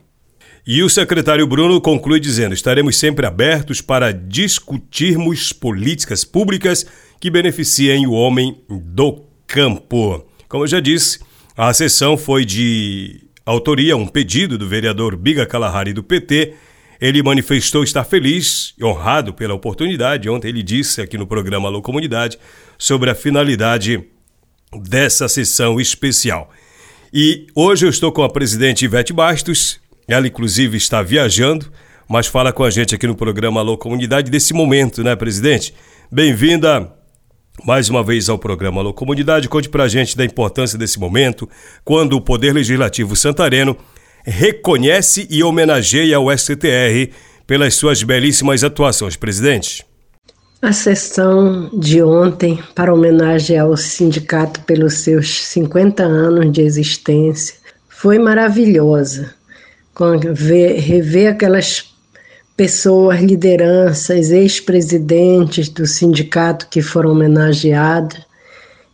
E 0.66 0.82
o 0.82 0.90
secretário 0.90 1.46
Bruno 1.46 1.80
conclui 1.80 2.20
dizendo: 2.20 2.54
estaremos 2.54 2.98
sempre 2.98 3.26
abertos 3.26 3.80
para 3.80 4.12
discutirmos 4.12 5.52
políticas 5.52 6.24
públicas 6.24 6.84
que 7.18 7.30
beneficiem 7.30 8.06
o 8.06 8.12
homem 8.12 8.62
do 8.68 9.24
campo. 9.46 10.26
Como 10.48 10.64
eu 10.64 10.68
já 10.68 10.80
disse, 10.80 11.20
a 11.56 11.72
sessão 11.72 12.16
foi 12.16 12.44
de 12.44 13.22
autoria, 13.44 13.96
um 13.96 14.06
pedido 14.06 14.58
do 14.58 14.68
vereador 14.68 15.16
Biga 15.16 15.46
Kalahari 15.46 15.92
do 15.92 16.02
PT 16.02 16.54
ele 17.00 17.22
manifestou 17.22 17.82
estar 17.82 18.04
feliz 18.04 18.74
e 18.78 18.84
honrado 18.84 19.32
pela 19.32 19.54
oportunidade. 19.54 20.28
Ontem 20.28 20.48
ele 20.48 20.62
disse 20.62 21.00
aqui 21.00 21.16
no 21.16 21.26
programa 21.26 21.68
Alô 21.68 21.80
Comunidade 21.80 22.38
sobre 22.76 23.08
a 23.08 23.14
finalidade 23.14 24.04
dessa 24.82 25.26
sessão 25.28 25.80
especial. 25.80 26.50
E 27.12 27.46
hoje 27.54 27.86
eu 27.86 27.90
estou 27.90 28.12
com 28.12 28.22
a 28.22 28.28
presidente 28.28 28.84
Ivete 28.84 29.12
Bastos, 29.12 29.80
ela 30.06 30.26
inclusive 30.26 30.76
está 30.76 31.02
viajando, 31.02 31.72
mas 32.06 32.26
fala 32.26 32.52
com 32.52 32.62
a 32.62 32.70
gente 32.70 32.94
aqui 32.94 33.06
no 33.06 33.16
programa 33.16 33.60
Alô 33.60 33.78
Comunidade 33.78 34.30
desse 34.30 34.52
momento, 34.52 35.02
né, 35.02 35.16
presidente? 35.16 35.72
Bem-vinda 36.12 36.92
mais 37.64 37.88
uma 37.88 38.02
vez 38.02 38.28
ao 38.28 38.38
programa 38.38 38.80
Alô 38.80 38.92
Comunidade. 38.92 39.48
Conte 39.48 39.68
pra 39.68 39.88
gente 39.88 40.16
da 40.16 40.24
importância 40.24 40.78
desse 40.78 41.00
momento, 41.00 41.48
quando 41.82 42.12
o 42.14 42.20
Poder 42.20 42.52
Legislativo 42.52 43.16
santareno 43.16 43.76
reconhece 44.24 45.26
e 45.30 45.42
homenageia 45.42 46.20
o 46.20 46.30
STR 46.36 47.10
pelas 47.46 47.74
suas 47.74 48.02
belíssimas 48.02 48.62
atuações, 48.62 49.16
presidente? 49.16 49.84
A 50.62 50.72
sessão 50.72 51.70
de 51.72 52.02
ontem, 52.02 52.62
para 52.74 52.92
homenagem 52.92 53.58
ao 53.58 53.76
sindicato 53.76 54.60
pelos 54.60 54.94
seus 54.98 55.42
50 55.44 56.02
anos 56.02 56.52
de 56.52 56.60
existência, 56.60 57.54
foi 57.88 58.18
maravilhosa. 58.18 59.34
Rever 60.38 61.30
aquelas 61.30 61.90
pessoas, 62.56 63.20
lideranças, 63.22 64.30
ex-presidentes 64.30 65.70
do 65.70 65.86
sindicato 65.86 66.68
que 66.68 66.82
foram 66.82 67.12
homenageados, 67.12 68.20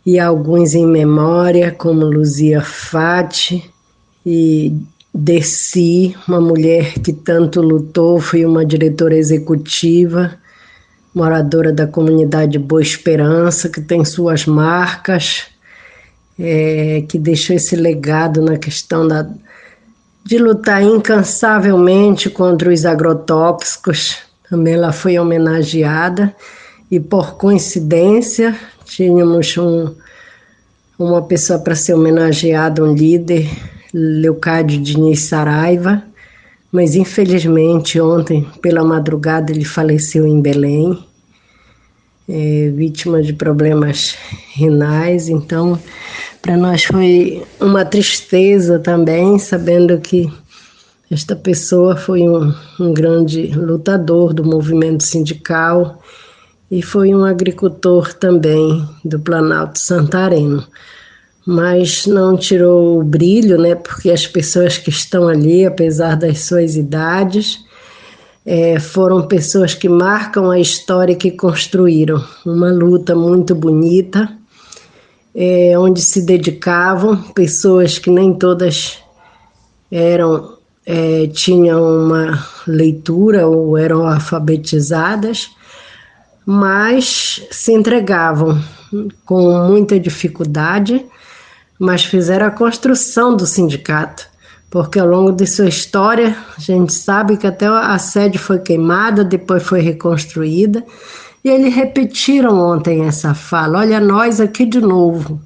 e 0.05 0.17
alguns 0.17 0.73
em 0.73 0.87
memória, 0.87 1.69
como 1.69 2.05
Luzia 2.05 2.61
Fati 2.61 3.69
e 4.25 4.73
Desci, 5.19 6.15
uma 6.27 6.39
mulher 6.39 6.93
que 6.99 7.11
tanto 7.11 7.59
lutou, 7.59 8.21
fui 8.21 8.45
uma 8.45 8.63
diretora 8.63 9.17
executiva, 9.17 10.37
moradora 11.11 11.73
da 11.73 11.87
comunidade 11.87 12.59
Boa 12.59 12.83
Esperança, 12.83 13.67
que 13.67 13.81
tem 13.81 14.05
suas 14.05 14.45
marcas, 14.45 15.45
é, 16.37 17.03
que 17.09 17.17
deixou 17.17 17.55
esse 17.55 17.75
legado 17.75 18.43
na 18.43 18.57
questão 18.57 19.07
da, 19.07 19.27
de 20.23 20.37
lutar 20.37 20.83
incansavelmente 20.83 22.29
contra 22.29 22.71
os 22.71 22.85
agrotóxicos. 22.85 24.17
Também 24.47 24.75
ela 24.75 24.91
foi 24.91 25.17
homenageada 25.17 26.31
e, 26.91 26.99
por 26.99 27.37
coincidência, 27.37 28.55
tínhamos 28.85 29.57
um, 29.57 29.95
uma 30.99 31.23
pessoa 31.23 31.57
para 31.57 31.73
ser 31.73 31.95
homenageada, 31.95 32.83
um 32.83 32.93
líder 32.93 33.49
Leocádio 33.93 34.81
Diniz 34.81 35.21
Saraiva, 35.21 36.03
mas 36.71 36.95
infelizmente 36.95 37.99
ontem, 37.99 38.45
pela 38.61 38.83
madrugada, 38.83 39.51
ele 39.51 39.63
faleceu 39.63 40.27
em 40.27 40.41
Belém, 40.41 40.97
é, 42.27 42.69
vítima 42.75 43.21
de 43.21 43.33
problemas 43.33 44.15
renais. 44.53 45.29
Então, 45.29 45.79
para 46.41 46.57
nós 46.57 46.83
foi 46.83 47.43
uma 47.59 47.85
tristeza 47.85 48.79
também, 48.79 49.39
sabendo 49.39 49.97
que 49.99 50.31
esta 51.09 51.35
pessoa 51.35 51.95
foi 51.95 52.27
um, 52.27 52.53
um 52.79 52.93
grande 52.93 53.47
lutador 53.55 54.33
do 54.33 54.43
movimento 54.43 55.03
sindical 55.03 56.01
e 56.69 56.81
foi 56.81 57.15
um 57.15 57.23
agricultor 57.23 58.13
também 58.13 58.85
do 59.05 59.17
Planalto 59.17 59.79
Santareno 59.79 60.67
mas 61.47 62.05
não 62.05 62.35
tirou 62.35 62.99
o 62.99 63.03
brilho, 63.05 63.57
né? 63.57 63.73
Porque 63.73 64.11
as 64.11 64.27
pessoas 64.27 64.77
que 64.77 64.89
estão 64.89 65.29
ali, 65.29 65.65
apesar 65.65 66.15
das 66.17 66.41
suas 66.41 66.75
idades, 66.75 67.63
é, 68.45 68.77
foram 68.81 69.25
pessoas 69.25 69.73
que 69.73 69.87
marcam 69.87 70.51
a 70.51 70.59
história 70.59 71.15
que 71.15 71.31
construíram 71.31 72.21
uma 72.45 72.69
luta 72.69 73.15
muito 73.15 73.55
bonita, 73.55 74.29
é, 75.33 75.79
onde 75.79 76.01
se 76.01 76.25
dedicavam 76.25 77.15
pessoas 77.31 77.97
que 77.97 78.11
nem 78.11 78.33
todas 78.33 78.97
eram 79.89 80.57
é, 80.85 81.27
tinham 81.27 81.81
uma 81.81 82.45
leitura 82.67 83.47
ou 83.47 83.77
eram 83.77 84.05
alfabetizadas, 84.05 85.49
mas 86.45 87.41
se 87.49 87.71
entregavam 87.71 88.61
com 89.25 89.65
muita 89.65 89.97
dificuldade 89.97 91.05
mas 91.79 92.03
fizeram 92.03 92.47
a 92.47 92.51
construção 92.51 93.35
do 93.35 93.45
sindicato, 93.45 94.27
porque 94.69 94.99
ao 94.99 95.07
longo 95.07 95.31
de 95.31 95.45
sua 95.45 95.67
história 95.67 96.35
a 96.57 96.59
gente 96.59 96.93
sabe 96.93 97.37
que 97.37 97.47
até 97.47 97.67
a 97.67 97.97
sede 97.97 98.37
foi 98.37 98.59
queimada, 98.59 99.23
depois 99.23 99.63
foi 99.63 99.81
reconstruída, 99.81 100.83
e 101.43 101.49
eles 101.49 101.73
repetiram 101.73 102.59
ontem 102.59 103.05
essa 103.05 103.33
fala: 103.33 103.79
olha, 103.79 103.99
nós 103.99 104.41
aqui 104.41 104.65
de 104.65 104.81
novo. 104.81 105.39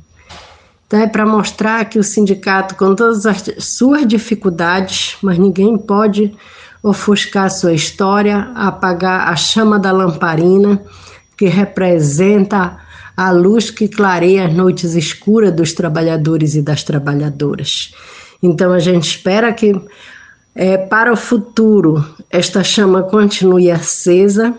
Então 0.87 0.99
é 0.99 1.07
para 1.07 1.25
mostrar 1.25 1.85
que 1.85 1.99
o 1.99 2.03
sindicato, 2.03 2.75
com 2.75 2.93
todas 2.95 3.25
as 3.25 3.43
suas 3.59 4.05
dificuldades, 4.05 5.15
mas 5.21 5.37
ninguém 5.37 5.77
pode 5.77 6.35
ofuscar 6.83 7.49
sua 7.49 7.73
história, 7.73 8.51
apagar 8.55 9.29
a 9.29 9.35
chama 9.35 9.79
da 9.79 9.91
lamparina 9.91 10.81
que 11.37 11.45
representa 11.45 12.77
a 13.15 13.31
luz 13.31 13.69
que 13.69 13.87
clareia 13.87 14.45
as 14.47 14.53
noites 14.53 14.95
escuras 14.95 15.51
dos 15.51 15.73
trabalhadores 15.73 16.55
e 16.55 16.61
das 16.61 16.83
trabalhadoras. 16.83 17.93
Então 18.41 18.71
a 18.71 18.79
gente 18.79 19.03
espera 19.03 19.53
que 19.53 19.79
é, 20.55 20.77
para 20.77 21.11
o 21.11 21.17
futuro 21.17 22.03
esta 22.29 22.63
chama 22.63 23.03
continue 23.03 23.71
acesa, 23.71 24.53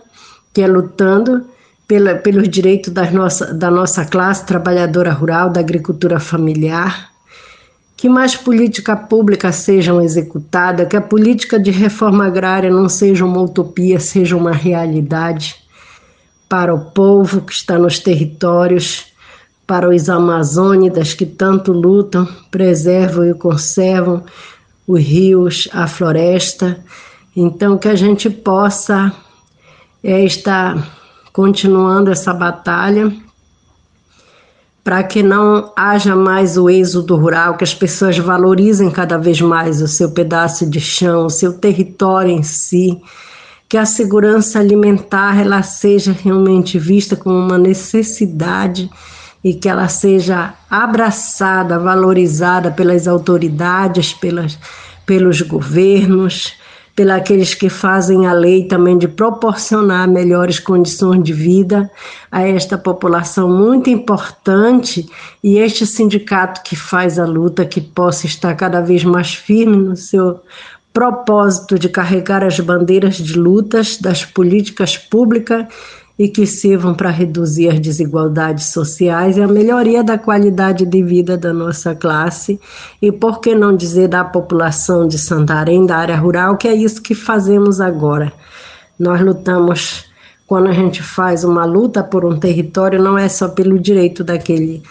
que 0.52 0.62
é 0.62 0.66
lutando 0.66 1.44
pela, 1.86 2.14
pelos 2.14 2.48
direitos 2.48 2.92
das 2.92 3.12
nossa, 3.12 3.52
da 3.52 3.70
nossa 3.70 4.04
classe 4.04 4.46
trabalhadora 4.46 5.12
rural, 5.12 5.50
da 5.50 5.60
agricultura 5.60 6.18
familiar, 6.20 7.10
que 7.96 8.08
mais 8.08 8.34
política 8.34 8.96
pública 8.96 9.52
sejam 9.52 10.00
executada, 10.00 10.86
que 10.86 10.96
a 10.96 11.00
política 11.00 11.58
de 11.58 11.70
reforma 11.70 12.26
agrária 12.26 12.70
não 12.70 12.88
seja 12.88 13.24
uma 13.24 13.40
utopia, 13.40 14.00
seja 14.00 14.36
uma 14.36 14.52
realidade 14.52 15.61
para 16.52 16.74
o 16.74 16.78
povo 16.78 17.40
que 17.40 17.52
está 17.54 17.78
nos 17.78 17.98
territórios, 17.98 19.06
para 19.66 19.88
os 19.88 20.10
amazônidas 20.10 21.14
que 21.14 21.24
tanto 21.24 21.72
lutam, 21.72 22.28
preservam 22.50 23.24
e 23.24 23.32
conservam 23.32 24.22
os 24.86 25.00
rios, 25.00 25.66
a 25.72 25.86
floresta. 25.86 26.84
Então, 27.34 27.78
que 27.78 27.88
a 27.88 27.94
gente 27.94 28.28
possa 28.28 29.10
é, 30.04 30.22
estar 30.26 30.76
continuando 31.32 32.10
essa 32.10 32.34
batalha 32.34 33.10
para 34.84 35.02
que 35.04 35.22
não 35.22 35.72
haja 35.74 36.14
mais 36.14 36.58
o 36.58 36.68
êxodo 36.68 37.16
rural, 37.16 37.56
que 37.56 37.64
as 37.64 37.74
pessoas 37.74 38.18
valorizem 38.18 38.90
cada 38.90 39.16
vez 39.16 39.40
mais 39.40 39.80
o 39.80 39.88
seu 39.88 40.10
pedaço 40.10 40.68
de 40.68 40.82
chão, 40.82 41.24
o 41.24 41.30
seu 41.30 41.54
território 41.58 42.30
em 42.30 42.42
si 42.42 43.00
que 43.72 43.78
a 43.78 43.86
segurança 43.86 44.58
alimentar 44.58 45.40
ela 45.40 45.62
seja 45.62 46.12
realmente 46.12 46.78
vista 46.78 47.16
como 47.16 47.38
uma 47.38 47.56
necessidade 47.56 48.90
e 49.42 49.54
que 49.54 49.66
ela 49.66 49.88
seja 49.88 50.52
abraçada, 50.68 51.78
valorizada 51.78 52.70
pelas 52.70 53.08
autoridades, 53.08 54.12
pelas, 54.12 54.58
pelos 55.06 55.40
governos, 55.40 56.52
pelos 56.94 57.54
que 57.54 57.70
fazem 57.70 58.26
a 58.26 58.34
lei 58.34 58.68
também 58.68 58.98
de 58.98 59.08
proporcionar 59.08 60.06
melhores 60.06 60.58
condições 60.60 61.24
de 61.24 61.32
vida 61.32 61.90
a 62.30 62.46
esta 62.46 62.76
população 62.76 63.48
muito 63.48 63.88
importante 63.88 65.08
e 65.42 65.56
este 65.56 65.86
sindicato 65.86 66.62
que 66.62 66.76
faz 66.76 67.18
a 67.18 67.24
luta 67.24 67.64
que 67.64 67.80
possa 67.80 68.26
estar 68.26 68.54
cada 68.54 68.82
vez 68.82 69.02
mais 69.02 69.32
firme 69.32 69.78
no 69.78 69.96
seu 69.96 70.42
propósito 70.92 71.78
de 71.78 71.88
carregar 71.88 72.44
as 72.44 72.60
bandeiras 72.60 73.16
de 73.16 73.38
lutas 73.38 73.96
das 73.96 74.24
políticas 74.24 74.96
públicas 74.96 75.66
e 76.18 76.28
que 76.28 76.46
sirvam 76.46 76.94
para 76.94 77.10
reduzir 77.10 77.68
as 77.68 77.80
desigualdades 77.80 78.66
sociais 78.66 79.36
e 79.36 79.42
a 79.42 79.48
melhoria 79.48 80.04
da 80.04 80.18
qualidade 80.18 80.84
de 80.84 81.02
vida 81.02 81.38
da 81.38 81.52
nossa 81.52 81.94
classe 81.94 82.60
e, 83.00 83.10
por 83.10 83.40
que 83.40 83.54
não 83.54 83.74
dizer, 83.74 84.08
da 84.08 84.22
população 84.22 85.08
de 85.08 85.18
Santarém, 85.18 85.86
da 85.86 85.96
área 85.96 86.16
rural, 86.16 86.56
que 86.56 86.68
é 86.68 86.74
isso 86.74 87.02
que 87.02 87.14
fazemos 87.14 87.80
agora. 87.80 88.32
Nós 88.98 89.20
lutamos, 89.20 90.04
quando 90.46 90.68
a 90.68 90.72
gente 90.72 91.02
faz 91.02 91.44
uma 91.44 91.64
luta 91.64 92.04
por 92.04 92.24
um 92.24 92.38
território, 92.38 93.02
não 93.02 93.16
é 93.16 93.28
só 93.28 93.48
pelo 93.48 93.78
direito 93.78 94.22
daquele 94.22 94.82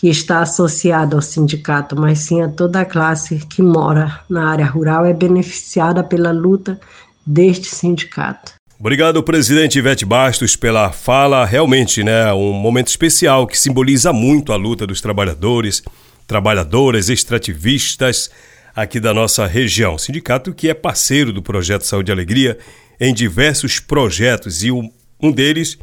que 0.00 0.08
está 0.08 0.40
associado 0.40 1.14
ao 1.14 1.20
sindicato, 1.20 1.94
mas 1.94 2.20
sim 2.20 2.40
a 2.40 2.48
toda 2.48 2.80
a 2.80 2.86
classe 2.86 3.38
que 3.40 3.60
mora 3.60 4.20
na 4.30 4.48
área 4.48 4.64
rural 4.64 5.04
é 5.04 5.12
beneficiada 5.12 6.02
pela 6.02 6.32
luta 6.32 6.80
deste 7.26 7.68
sindicato. 7.68 8.54
Obrigado, 8.78 9.22
presidente 9.22 9.78
Ivete 9.78 10.06
Bastos, 10.06 10.56
pela 10.56 10.90
fala. 10.90 11.44
Realmente, 11.44 12.02
né, 12.02 12.32
um 12.32 12.50
momento 12.50 12.88
especial 12.88 13.46
que 13.46 13.58
simboliza 13.58 14.10
muito 14.10 14.54
a 14.54 14.56
luta 14.56 14.86
dos 14.86 15.02
trabalhadores, 15.02 15.82
trabalhadoras, 16.26 17.10
extrativistas 17.10 18.30
aqui 18.74 19.00
da 19.00 19.12
nossa 19.12 19.46
região. 19.46 19.98
Sindicato 19.98 20.54
que 20.54 20.70
é 20.70 20.72
parceiro 20.72 21.30
do 21.30 21.42
projeto 21.42 21.82
Saúde 21.82 22.10
e 22.10 22.14
Alegria 22.14 22.56
em 22.98 23.12
diversos 23.12 23.78
projetos 23.78 24.64
e 24.64 24.72
um, 24.72 24.90
um 25.22 25.30
deles, 25.30 25.76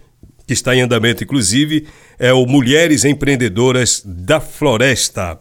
que 0.48 0.54
está 0.54 0.74
em 0.76 0.82
andamento 0.82 1.24
inclusive, 1.24 1.86
é 2.18 2.34
o 2.34 2.46
Mulheres 2.48 3.04
Empreendedoras 3.06 4.02
da 4.04 4.40
Floresta. 4.40 5.40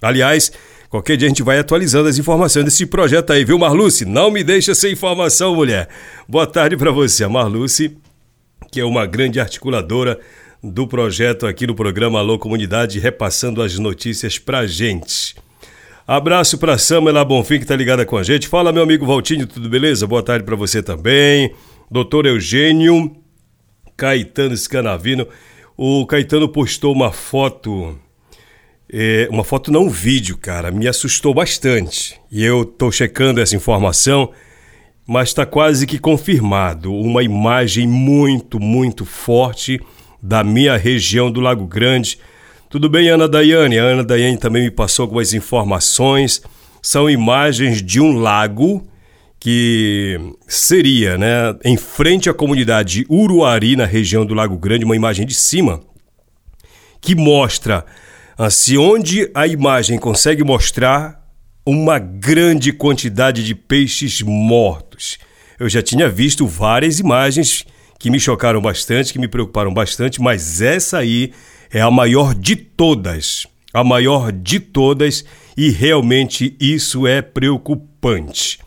Aliás, 0.00 0.50
Qualquer 0.92 1.16
dia 1.16 1.26
a 1.26 1.30
gente 1.30 1.42
vai 1.42 1.58
atualizando 1.58 2.06
as 2.06 2.18
informações 2.18 2.66
desse 2.66 2.84
projeto 2.84 3.32
aí, 3.32 3.46
viu, 3.46 3.58
Marluce? 3.58 4.04
Não 4.04 4.30
me 4.30 4.44
deixa 4.44 4.74
sem 4.74 4.92
informação, 4.92 5.54
mulher. 5.54 5.88
Boa 6.28 6.46
tarde 6.46 6.76
para 6.76 6.90
você, 6.90 7.26
Marluce, 7.26 7.96
que 8.70 8.78
é 8.78 8.84
uma 8.84 9.06
grande 9.06 9.40
articuladora 9.40 10.20
do 10.62 10.86
projeto 10.86 11.46
aqui 11.46 11.66
no 11.66 11.74
programa 11.74 12.18
Alô 12.18 12.38
Comunidade, 12.38 12.98
repassando 12.98 13.62
as 13.62 13.78
notícias 13.78 14.38
pra 14.38 14.66
gente. 14.66 15.34
Abraço 16.06 16.58
para 16.58 16.76
Samela 16.76 17.24
Bonfim, 17.24 17.58
que 17.58 17.64
tá 17.64 17.74
ligada 17.74 18.04
com 18.04 18.18
a 18.18 18.22
gente. 18.22 18.46
Fala, 18.46 18.70
meu 18.70 18.82
amigo 18.82 19.06
Valtinho, 19.06 19.46
tudo 19.46 19.70
beleza? 19.70 20.06
Boa 20.06 20.22
tarde 20.22 20.44
para 20.44 20.56
você 20.56 20.82
também. 20.82 21.54
Doutor 21.90 22.26
Eugênio 22.26 23.21
Caetano 24.02 24.56
Scanavino. 24.56 25.28
O 25.76 26.04
Caetano 26.06 26.48
postou 26.48 26.92
uma 26.92 27.12
foto 27.12 27.96
é, 28.92 29.28
uma 29.30 29.44
foto 29.44 29.70
não 29.70 29.84
um 29.84 29.88
vídeo, 29.88 30.36
cara, 30.36 30.72
me 30.72 30.88
assustou 30.88 31.32
bastante. 31.32 32.20
E 32.28 32.42
eu 32.44 32.64
tô 32.64 32.90
checando 32.90 33.40
essa 33.40 33.54
informação, 33.54 34.32
mas 35.06 35.28
está 35.28 35.46
quase 35.46 35.86
que 35.86 36.00
confirmado. 36.00 36.92
Uma 36.92 37.22
imagem 37.22 37.86
muito, 37.86 38.58
muito 38.58 39.04
forte 39.04 39.80
da 40.20 40.42
minha 40.42 40.76
região 40.76 41.30
do 41.30 41.40
Lago 41.40 41.64
Grande. 41.64 42.18
Tudo 42.68 42.88
bem, 42.88 43.08
Ana 43.08 43.28
Daiane? 43.28 43.78
A 43.78 43.84
Ana 43.84 44.02
Daiane 44.02 44.36
também 44.36 44.64
me 44.64 44.70
passou 44.72 45.04
algumas 45.04 45.32
informações. 45.32 46.42
São 46.82 47.08
imagens 47.08 47.80
de 47.80 48.00
um 48.00 48.18
lago 48.18 48.84
que 49.42 50.20
seria, 50.46 51.18
né, 51.18 51.52
em 51.64 51.76
frente 51.76 52.30
à 52.30 52.32
comunidade 52.32 53.04
Uruari, 53.10 53.74
na 53.74 53.84
região 53.84 54.24
do 54.24 54.34
Lago 54.34 54.56
Grande, 54.56 54.84
uma 54.84 54.94
imagem 54.94 55.26
de 55.26 55.34
cima 55.34 55.80
que 57.00 57.16
mostra 57.16 57.84
se 58.52 58.78
onde 58.78 59.28
a 59.34 59.44
imagem 59.44 59.98
consegue 59.98 60.44
mostrar 60.44 61.28
uma 61.66 61.98
grande 61.98 62.72
quantidade 62.72 63.44
de 63.44 63.52
peixes 63.52 64.22
mortos. 64.22 65.18
Eu 65.58 65.68
já 65.68 65.82
tinha 65.82 66.08
visto 66.08 66.46
várias 66.46 67.00
imagens 67.00 67.64
que 67.98 68.10
me 68.10 68.20
chocaram 68.20 68.60
bastante, 68.60 69.12
que 69.12 69.18
me 69.18 69.26
preocuparam 69.26 69.74
bastante, 69.74 70.22
mas 70.22 70.62
essa 70.62 70.98
aí 70.98 71.32
é 71.68 71.80
a 71.80 71.90
maior 71.90 72.32
de 72.32 72.54
todas. 72.54 73.44
A 73.74 73.82
maior 73.82 74.30
de 74.30 74.60
todas 74.60 75.24
e 75.56 75.68
realmente 75.68 76.56
isso 76.60 77.08
é 77.08 77.20
preocupante. 77.20 78.61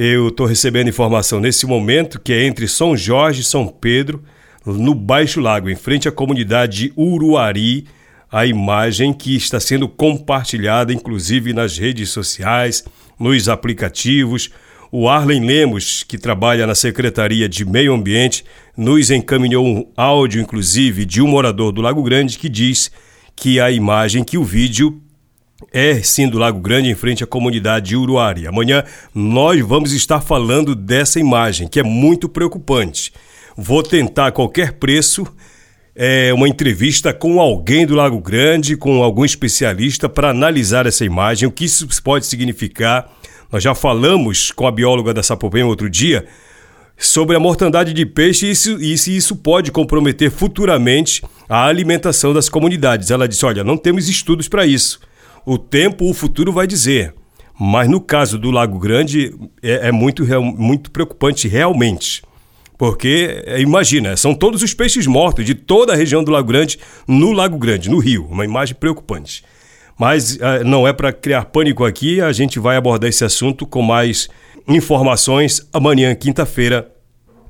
Eu 0.00 0.28
estou 0.28 0.46
recebendo 0.46 0.86
informação 0.86 1.40
nesse 1.40 1.66
momento 1.66 2.20
que 2.20 2.32
é 2.32 2.46
entre 2.46 2.68
São 2.68 2.96
Jorge 2.96 3.40
e 3.40 3.44
São 3.44 3.66
Pedro, 3.66 4.22
no 4.64 4.94
Baixo 4.94 5.40
Lago, 5.40 5.68
em 5.68 5.74
frente 5.74 6.06
à 6.08 6.12
comunidade 6.12 6.92
Uruari, 6.96 7.84
a 8.30 8.46
imagem 8.46 9.12
que 9.12 9.34
está 9.34 9.58
sendo 9.58 9.88
compartilhada, 9.88 10.92
inclusive 10.92 11.52
nas 11.52 11.76
redes 11.76 12.10
sociais, 12.10 12.84
nos 13.18 13.48
aplicativos. 13.48 14.50
O 14.92 15.08
Arlen 15.08 15.44
Lemos, 15.44 16.04
que 16.04 16.16
trabalha 16.16 16.64
na 16.64 16.76
Secretaria 16.76 17.48
de 17.48 17.64
Meio 17.64 17.92
Ambiente, 17.92 18.44
nos 18.76 19.10
encaminhou 19.10 19.66
um 19.66 19.84
áudio, 19.96 20.40
inclusive, 20.40 21.04
de 21.04 21.20
um 21.20 21.26
morador 21.26 21.72
do 21.72 21.80
Lago 21.80 22.04
Grande 22.04 22.38
que 22.38 22.48
diz 22.48 22.88
que 23.34 23.58
a 23.58 23.68
imagem, 23.68 24.22
que 24.22 24.38
o 24.38 24.44
vídeo 24.44 25.02
é 25.72 26.00
sim 26.02 26.28
do 26.28 26.38
Lago 26.38 26.60
Grande 26.60 26.88
em 26.88 26.94
frente 26.94 27.24
à 27.24 27.26
comunidade 27.26 27.88
de 27.88 27.96
Uruari. 27.96 28.46
Amanhã 28.46 28.84
nós 29.14 29.60
vamos 29.60 29.92
estar 29.92 30.20
falando 30.20 30.74
dessa 30.74 31.18
imagem, 31.18 31.68
que 31.68 31.80
é 31.80 31.82
muito 31.82 32.28
preocupante. 32.28 33.12
Vou 33.56 33.82
tentar 33.82 34.28
a 34.28 34.32
qualquer 34.32 34.72
preço 34.74 35.26
é, 35.94 36.32
uma 36.32 36.48
entrevista 36.48 37.12
com 37.12 37.40
alguém 37.40 37.84
do 37.84 37.96
Lago 37.96 38.20
Grande, 38.20 38.76
com 38.76 39.02
algum 39.02 39.24
especialista, 39.24 40.08
para 40.08 40.30
analisar 40.30 40.86
essa 40.86 41.04
imagem, 41.04 41.48
o 41.48 41.52
que 41.52 41.64
isso 41.64 41.88
pode 42.04 42.24
significar. 42.26 43.10
Nós 43.50 43.62
já 43.64 43.74
falamos 43.74 44.52
com 44.52 44.66
a 44.66 44.70
bióloga 44.70 45.12
da 45.12 45.24
Sapopema 45.24 45.68
outro 45.68 45.90
dia 45.90 46.24
sobre 46.96 47.34
a 47.34 47.40
mortandade 47.40 47.92
de 47.92 48.06
peixe 48.06 48.46
e, 48.46 48.50
isso, 48.50 48.80
e 48.80 48.96
se 48.96 49.16
isso 49.16 49.34
pode 49.34 49.72
comprometer 49.72 50.30
futuramente 50.30 51.22
a 51.48 51.64
alimentação 51.64 52.32
das 52.32 52.48
comunidades. 52.48 53.10
Ela 53.10 53.26
disse: 53.26 53.44
olha, 53.44 53.64
não 53.64 53.76
temos 53.76 54.08
estudos 54.08 54.46
para 54.46 54.66
isso. 54.66 55.00
O 55.44 55.58
tempo, 55.58 56.08
o 56.08 56.14
futuro 56.14 56.52
vai 56.52 56.66
dizer. 56.66 57.14
Mas 57.58 57.88
no 57.88 58.00
caso 58.00 58.38
do 58.38 58.50
Lago 58.50 58.78
Grande 58.78 59.34
é, 59.62 59.88
é 59.88 59.92
muito, 59.92 60.24
muito 60.56 60.90
preocupante 60.90 61.48
realmente. 61.48 62.22
Porque, 62.78 63.42
é, 63.44 63.60
imagina, 63.60 64.16
são 64.16 64.32
todos 64.32 64.62
os 64.62 64.72
peixes 64.72 65.06
mortos 65.06 65.44
de 65.44 65.54
toda 65.54 65.92
a 65.92 65.96
região 65.96 66.22
do 66.22 66.30
Lago 66.30 66.46
Grande 66.46 66.78
no 67.08 67.32
Lago 67.32 67.58
Grande, 67.58 67.90
no 67.90 67.98
Rio. 67.98 68.28
Uma 68.30 68.44
imagem 68.44 68.76
preocupante. 68.76 69.42
Mas 69.98 70.36
uh, 70.36 70.64
não 70.64 70.86
é 70.86 70.92
para 70.92 71.12
criar 71.12 71.46
pânico 71.46 71.84
aqui, 71.84 72.20
a 72.20 72.30
gente 72.32 72.60
vai 72.60 72.76
abordar 72.76 73.10
esse 73.10 73.24
assunto 73.24 73.66
com 73.66 73.82
mais 73.82 74.28
informações 74.68 75.66
amanhã, 75.72 76.14
quinta-feira, 76.14 76.88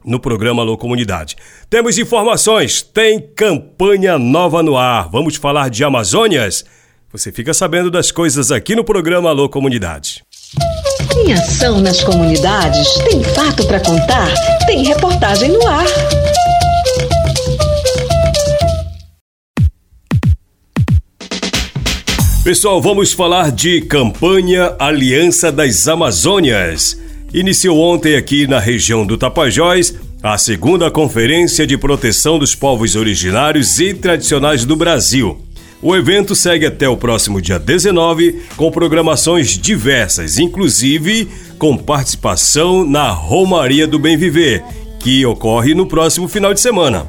no 0.03 0.18
programa 0.18 0.62
Alô 0.62 0.79
Comunidade. 0.79 1.37
Temos 1.68 1.98
informações, 1.98 2.81
tem 2.81 3.20
campanha 3.20 4.18
nova 4.18 4.62
no 4.62 4.79
ar. 4.79 5.11
Vamos 5.11 5.37
falar 5.37 5.68
de 5.68 5.85
Amazônias? 5.85 6.64
Você 7.11 7.33
fica 7.33 7.55
sabendo 7.55 7.90
das 7.90 8.11
coisas 8.11 8.53
aqui 8.53 8.77
no 8.77 8.85
programa 8.85 9.31
Alô 9.31 9.49
Comunidade. 9.49 10.23
Tem 11.14 11.33
ação 11.33 11.81
nas 11.81 12.05
comunidades? 12.05 12.87
Tem 13.09 13.25
fato 13.25 13.66
para 13.66 13.81
contar? 13.81 14.29
Tem 14.66 14.85
reportagem 14.85 15.51
no 15.51 15.66
ar. 15.66 15.87
Pessoal, 22.44 22.83
vamos 22.83 23.14
falar 23.14 23.53
de 23.53 23.81
campanha 23.81 24.77
Aliança 24.79 25.51
das 25.51 25.88
Amazônias. 25.88 27.01
Iniciou 27.33 27.79
ontem 27.81 28.16
aqui 28.16 28.47
na 28.47 28.59
região 28.59 29.07
do 29.07 29.16
Tapajós 29.16 29.94
a 30.23 30.37
segunda 30.37 30.90
Conferência 30.90 31.66
de 31.66 31.79
Proteção 31.79 32.38
dos 32.38 32.55
Povos 32.55 32.97
Originários 32.97 33.81
e 33.81 33.94
Tradicionais 33.94 34.66
do 34.66 34.77
Brasil. 34.77 35.47
O 35.81 35.95
evento 35.95 36.35
segue 36.35 36.67
até 36.67 36.88
o 36.88 36.97
próximo 36.97 37.41
dia 37.41 37.59
19 37.59 38.43
com 38.57 38.69
programações 38.69 39.57
diversas, 39.57 40.37
inclusive 40.37 41.29
com 41.57 41.77
participação 41.77 42.85
na 42.85 43.11
Romaria 43.11 43.87
do 43.87 43.97
Bem 43.97 44.17
Viver, 44.17 44.64
que 44.99 45.25
ocorre 45.25 45.75
no 45.75 45.87
próximo 45.87 46.27
final 46.27 46.53
de 46.53 46.61
semana. 46.61 47.07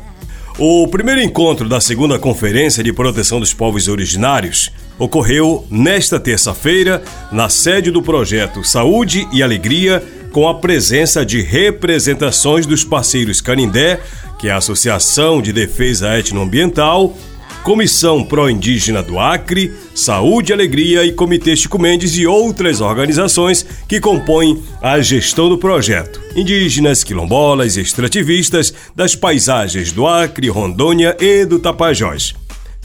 O 0.59 0.87
primeiro 0.87 1.21
encontro 1.21 1.67
da 1.67 1.81
segunda 1.81 2.19
Conferência 2.19 2.83
de 2.83 2.93
Proteção 2.93 3.39
dos 3.39 3.53
Povos 3.53 3.87
Originários 3.87 4.71
ocorreu 4.99 5.65
nesta 5.71 6.19
terça-feira 6.19 7.01
na 7.31 7.49
sede 7.49 7.89
do 7.89 8.03
projeto 8.03 8.63
Saúde 8.63 9.27
e 9.31 9.41
Alegria, 9.41 10.03
com 10.31 10.47
a 10.47 10.59
presença 10.59 11.25
de 11.25 11.41
representações 11.41 12.67
dos 12.67 12.83
parceiros 12.83 13.41
Canindé, 13.41 13.99
que 14.37 14.47
é 14.47 14.51
a 14.51 14.57
Associação 14.57 15.41
de 15.41 15.51
Defesa 15.51 16.19
Etnoambiental, 16.19 17.17
Comissão 17.63 18.23
Pró-Indígena 18.23 19.03
do 19.03 19.19
Acre, 19.19 19.71
Saúde 19.93 20.51
e 20.51 20.53
Alegria 20.53 21.05
e 21.05 21.11
Comitê 21.11 21.55
Chico 21.55 21.77
Mendes 21.77 22.17
e 22.17 22.25
outras 22.25 22.81
organizações 22.81 23.65
que 23.87 23.99
compõem 23.99 24.63
a 24.81 24.99
gestão 25.01 25.49
do 25.49 25.57
projeto. 25.57 26.21
Indígenas, 26.35 27.03
quilombolas 27.03 27.77
e 27.77 27.81
extrativistas 27.81 28.73
das 28.95 29.15
paisagens 29.15 29.91
do 29.91 30.07
Acre, 30.07 30.49
Rondônia 30.49 31.15
e 31.19 31.45
do 31.45 31.59
Tapajós. 31.59 32.33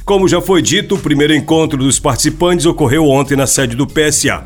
Como 0.05 0.29
já 0.29 0.41
foi 0.41 0.61
dito, 0.61 0.97
o 0.97 0.99
primeiro 0.99 1.35
encontro 1.35 1.79
dos 1.79 1.99
participantes 1.99 2.67
ocorreu 2.67 3.09
ontem 3.09 3.37
na 3.37 3.47
sede 3.47 3.75
do 3.75 3.87
PSA. 3.87 4.45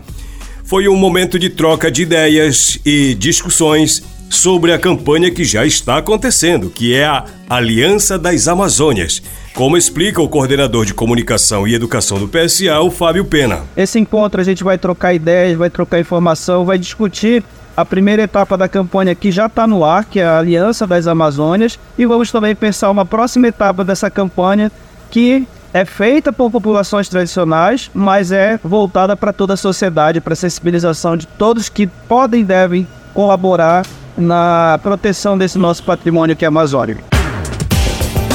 Foi 0.63 0.87
um 0.87 0.95
momento 0.95 1.39
de 1.39 1.49
troca 1.49 1.91
de 1.91 2.03
ideias 2.03 2.79
e 2.85 3.15
discussões 3.15 4.03
sobre 4.29 4.73
a 4.73 4.79
campanha 4.79 5.31
que 5.31 5.45
já 5.45 5.65
está 5.65 5.99
acontecendo, 5.99 6.71
que 6.71 6.95
é 6.95 7.05
a 7.05 7.25
Aliança 7.49 8.19
das 8.19 8.47
Amazônias, 8.47 9.23
como 9.55 9.77
explica 9.77 10.21
o 10.21 10.29
coordenador 10.29 10.85
de 10.85 10.95
comunicação 10.95 11.67
e 11.67 11.75
educação 11.75 12.19
do 12.19 12.29
PSA, 12.29 12.81
o 12.81 12.91
Fábio 12.91 13.25
Pena. 13.25 13.63
Esse 13.77 13.99
encontro 13.99 14.41
a 14.41 14.45
gente 14.45 14.63
vai 14.63 14.79
trocar 14.79 15.15
ideias, 15.15 15.57
vai 15.57 15.71
trocar 15.71 15.99
informação, 15.99 16.65
vai 16.65 16.79
discutir 16.79 17.43
a 17.77 17.85
primeira 17.85 18.23
etapa 18.23 18.57
da 18.57 18.69
campanha 18.69 19.15
que 19.15 19.31
já 19.31 19.47
está 19.47 19.67
no 19.67 19.85
ar, 19.85 20.05
que 20.05 20.21
é 20.21 20.25
a 20.25 20.39
Aliança 20.39 20.87
das 20.87 21.07
Amazônias, 21.07 21.79
e 21.97 22.05
vamos 22.05 22.31
também 22.31 22.55
pensar 22.55 22.91
uma 22.91 23.07
próxima 23.07 23.49
etapa 23.49 23.85
dessa 23.85 24.11
campanha 24.11 24.71
que 25.11 25.47
é 25.73 25.85
feita 25.85 26.33
por 26.33 26.51
populações 26.51 27.09
tradicionais, 27.09 27.91
mas 27.95 28.33
é 28.33 28.59
voltada 28.65 29.17
para 29.17 29.33
toda 29.33 29.55
a 29.55 29.57
sociedade, 29.57 30.21
para 30.21 30.33
a 30.33 30.37
sensibilização 30.37 31.17
de 31.17 31.27
todos 31.27 31.69
que 31.69 31.87
podem 31.87 32.41
e 32.41 32.45
devem 32.45 32.87
colaborar 33.15 33.85
na 34.19 34.79
proteção 34.83 35.39
desse 35.39 35.57
nosso 35.57 35.83
patrimônio 35.85 36.37
que 36.37 36.45
é 36.45 36.49
amazônico. 36.49 37.03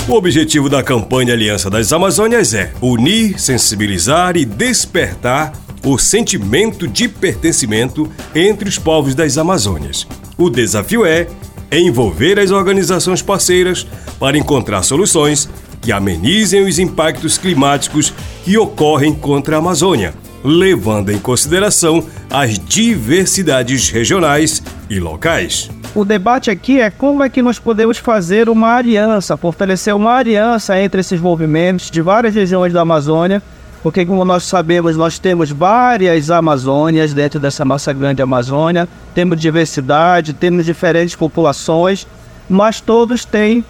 O 0.08 0.13
objetivo 0.13 0.69
da 0.69 0.84
campanha 0.84 1.34
Aliança 1.34 1.69
das 1.69 1.93
Amazônias 1.93 2.54
é 2.54 2.74
unir, 2.82 3.39
sensibilizar 3.39 4.36
e 4.36 4.43
despertar 4.43 5.54
o 5.86 5.98
sentimento 5.98 6.88
de 6.88 7.08
pertencimento 7.08 8.10
entre 8.34 8.67
os 8.67 8.78
povos 8.78 9.15
das 9.15 9.38
Amazônias. 9.38 10.08
O 10.38 10.50
desafio 10.50 11.06
é 11.06 11.28
envolver 11.72 12.39
as 12.39 12.52
organizações 12.52 13.22
parceiras 13.22 13.86
para 14.19 14.38
encontrar 14.38 14.84
soluções 14.84 15.50
que 15.82 15.91
amenizem 15.91 16.63
os 16.63 16.80
impactos 16.80 17.38
climáticos 17.38 18.13
que 18.46 18.58
ocorrem 18.58 19.13
contra 19.13 19.56
a 19.56 19.60
Amazônia, 19.60 20.13
levando 20.43 21.12
em 21.12 21.19
consideração 21.19 22.06
as 22.29 22.60
diversidades 22.60 23.89
regionais 23.89 24.62
e 24.89 24.99
locais. 24.99 25.69
O 25.95 26.03
debate 26.03 26.49
aqui 26.49 26.82
é 26.82 26.89
como 26.89 27.23
é 27.23 27.29
que 27.29 27.41
nós 27.41 27.60
podemos 27.60 27.97
fazer 27.97 28.49
uma 28.49 28.75
aliança, 28.75 29.38
fortalecer 29.38 29.95
uma 29.95 30.15
aliança 30.15 30.79
entre 30.79 31.01
esses 31.01 31.21
movimentos 31.21 31.91
de 31.91 32.01
várias 32.01 32.34
regiões 32.34 32.73
da 32.73 32.82
Amazônia, 32.82 33.43
porque 33.84 34.06
como 34.06 34.25
nós 34.25 34.43
sabemos, 34.43 34.97
nós 34.97 35.19
temos 35.19 35.51
várias 35.51 36.32
Amazônias 36.32 37.13
dentro 37.13 37.39
dessa 37.39 37.63
nossa 37.63 37.93
grande 37.93 38.21
Amazônia, 38.21 38.88
temos 39.13 39.39
diversidade, 39.39 40.34
temos 40.34 40.65
diferentes 40.65 41.15
populações, 41.15 42.08
mas 42.49 42.82
todos 42.82 43.23
têm 43.23 43.63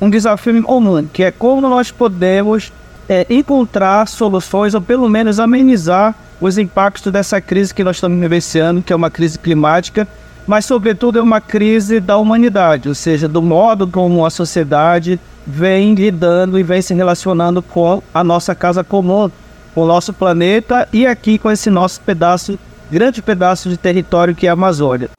um 0.00 0.10
desafio 0.10 0.56
em 0.56 0.62
comum, 0.62 1.08
que 1.10 1.22
é 1.22 1.30
como 1.30 1.62
nós 1.62 1.90
podemos 1.90 2.72
é, 3.08 3.26
encontrar 3.28 4.06
soluções 4.08 4.74
ou 4.74 4.80
pelo 4.80 5.08
menos 5.08 5.38
amenizar 5.38 6.14
os 6.40 6.58
impactos 6.58 7.12
dessa 7.12 7.40
crise 7.40 7.74
que 7.74 7.84
nós 7.84 7.96
estamos 7.96 8.18
vivenciando, 8.18 8.82
que 8.82 8.92
é 8.92 8.96
uma 8.96 9.10
crise 9.10 9.38
climática, 9.38 10.06
mas 10.46 10.64
sobretudo 10.64 11.18
é 11.18 11.22
uma 11.22 11.40
crise 11.40 12.00
da 12.00 12.18
humanidade, 12.18 12.88
ou 12.88 12.94
seja, 12.94 13.28
do 13.28 13.40
modo 13.40 13.86
como 13.86 14.26
a 14.26 14.30
sociedade 14.30 15.18
vem 15.46 15.94
lidando 15.94 16.58
e 16.58 16.62
vem 16.62 16.82
se 16.82 16.94
relacionando 16.94 17.62
com 17.62 18.02
a 18.12 18.24
nossa 18.24 18.54
casa 18.54 18.84
comum, 18.84 19.30
com 19.74 19.82
o 19.82 19.86
nosso 19.86 20.12
planeta 20.12 20.88
e 20.92 21.06
aqui 21.06 21.38
com 21.38 21.50
esse 21.50 21.70
nosso 21.70 22.00
pedaço, 22.00 22.58
grande 22.90 23.22
pedaço 23.22 23.68
de 23.68 23.76
território 23.76 24.34
que 24.34 24.46
é 24.46 24.50
a 24.50 24.54
Amazônia. 24.54 25.10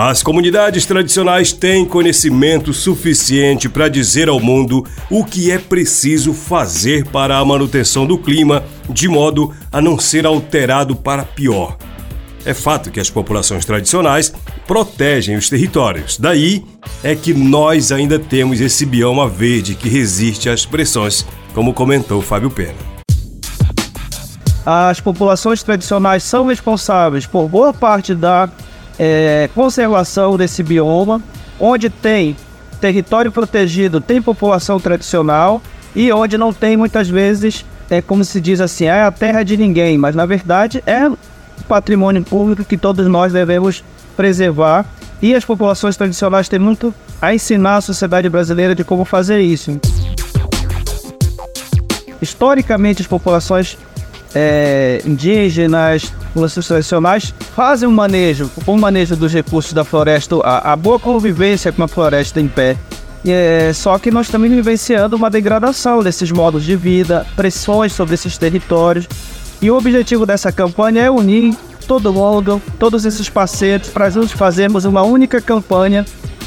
As 0.00 0.22
comunidades 0.22 0.86
tradicionais 0.86 1.52
têm 1.52 1.84
conhecimento 1.84 2.72
suficiente 2.72 3.68
para 3.68 3.88
dizer 3.88 4.28
ao 4.28 4.38
mundo 4.38 4.86
o 5.10 5.24
que 5.24 5.50
é 5.50 5.58
preciso 5.58 6.32
fazer 6.32 7.04
para 7.06 7.36
a 7.36 7.44
manutenção 7.44 8.06
do 8.06 8.16
clima, 8.16 8.62
de 8.88 9.08
modo 9.08 9.52
a 9.72 9.82
não 9.82 9.98
ser 9.98 10.24
alterado 10.24 10.94
para 10.94 11.24
pior. 11.24 11.76
É 12.44 12.54
fato 12.54 12.92
que 12.92 13.00
as 13.00 13.10
populações 13.10 13.64
tradicionais 13.64 14.32
protegem 14.68 15.34
os 15.34 15.48
territórios. 15.48 16.16
Daí 16.16 16.64
é 17.02 17.16
que 17.16 17.34
nós 17.34 17.90
ainda 17.90 18.20
temos 18.20 18.60
esse 18.60 18.86
bioma 18.86 19.28
verde 19.28 19.74
que 19.74 19.88
resiste 19.88 20.48
às 20.48 20.64
pressões, 20.64 21.26
como 21.52 21.74
comentou 21.74 22.22
Fábio 22.22 22.52
Pena. 22.52 22.78
As 24.64 25.00
populações 25.00 25.60
tradicionais 25.64 26.22
são 26.22 26.46
responsáveis 26.46 27.26
por 27.26 27.48
boa 27.48 27.74
parte 27.74 28.14
da 28.14 28.48
é, 28.98 29.48
conservação 29.54 30.36
desse 30.36 30.62
bioma, 30.62 31.22
onde 31.60 31.88
tem 31.88 32.36
território 32.80 33.30
protegido, 33.30 34.00
tem 34.00 34.20
população 34.20 34.78
tradicional 34.78 35.62
e 35.94 36.12
onde 36.12 36.38
não 36.38 36.52
tem 36.52 36.76
muitas 36.76 37.08
vezes, 37.08 37.64
é 37.90 38.00
como 38.00 38.24
se 38.24 38.40
diz 38.40 38.60
assim, 38.60 38.84
é 38.84 39.02
a 39.02 39.10
terra 39.10 39.42
de 39.42 39.56
ninguém, 39.56 39.98
mas 39.98 40.14
na 40.14 40.26
verdade 40.26 40.82
é 40.86 41.10
patrimônio 41.66 42.22
público 42.22 42.64
que 42.64 42.76
todos 42.76 43.06
nós 43.06 43.32
devemos 43.32 43.84
preservar 44.16 44.86
e 45.20 45.34
as 45.34 45.44
populações 45.44 45.96
tradicionais 45.96 46.48
têm 46.48 46.58
muito 46.58 46.94
a 47.20 47.34
ensinar 47.34 47.76
à 47.76 47.80
sociedade 47.80 48.28
brasileira 48.28 48.74
de 48.74 48.84
como 48.84 49.04
fazer 49.04 49.40
isso. 49.40 49.78
Historicamente, 52.20 53.02
as 53.02 53.08
populações 53.08 53.78
é, 54.34 55.00
indígenas, 55.04 56.12
populações 56.28 56.66
tradicionais 56.66 57.34
fazem 57.54 57.88
um 57.88 57.92
manejo, 57.92 58.50
o 58.66 58.72
um 58.72 58.78
manejo 58.78 59.16
dos 59.16 59.32
recursos 59.32 59.72
da 59.72 59.84
floresta, 59.84 60.36
a, 60.42 60.72
a, 60.72 60.76
boa 60.76 60.98
convivência 60.98 61.72
com 61.72 61.82
a 61.82 61.88
floresta 61.88 62.40
em 62.40 62.48
pé. 62.48 62.76
É, 63.26 63.72
só 63.74 63.98
que 63.98 64.10
nós 64.10 64.26
estamos 64.26 64.48
vivenciando 64.48 65.16
uma 65.16 65.28
degradação 65.28 66.02
desses 66.02 66.30
modos 66.30 66.64
de 66.64 66.76
vida, 66.76 67.26
pressões 67.34 67.92
sobre 67.92 68.14
esses 68.14 68.38
territórios. 68.38 69.06
E 69.60 69.70
o 69.70 69.76
objetivo 69.76 70.24
dessa 70.24 70.52
campanha 70.52 71.02
é 71.02 71.10
unir 71.10 71.54
todo 71.86 72.12
mundo, 72.12 72.62
todos 72.78 73.04
esses 73.04 73.28
parceiros, 73.28 73.88
para 73.88 74.08
juntos 74.08 74.32
fazermos 74.32 74.84
uma 74.84 75.02
única 75.02 75.40
campanha 75.40 76.04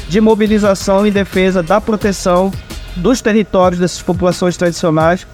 de 0.08 0.20
mobilização 0.20 1.06
e 1.06 1.10
defesa 1.10 1.62
da 1.62 1.80
proteção 1.80 2.50
dos 2.96 3.20
territórios 3.20 3.80
dessas 3.80 4.00
populações 4.00 4.56
tradicionais 4.56 5.26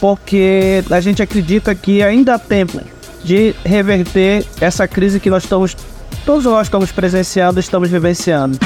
porque 0.00 0.84
a 0.90 1.00
gente 1.00 1.22
acredita 1.22 1.74
que 1.74 2.02
ainda 2.02 2.34
há 2.34 2.38
tempo 2.38 2.80
de 3.24 3.54
reverter 3.64 4.44
essa 4.60 4.86
crise 4.86 5.18
que 5.18 5.28
nós 5.28 5.42
estamos, 5.42 5.76
todos 6.24 6.44
nós 6.44 6.66
estamos 6.66 6.92
presenciando, 6.92 7.58
estamos 7.58 7.90
vivenciando. 7.90 8.58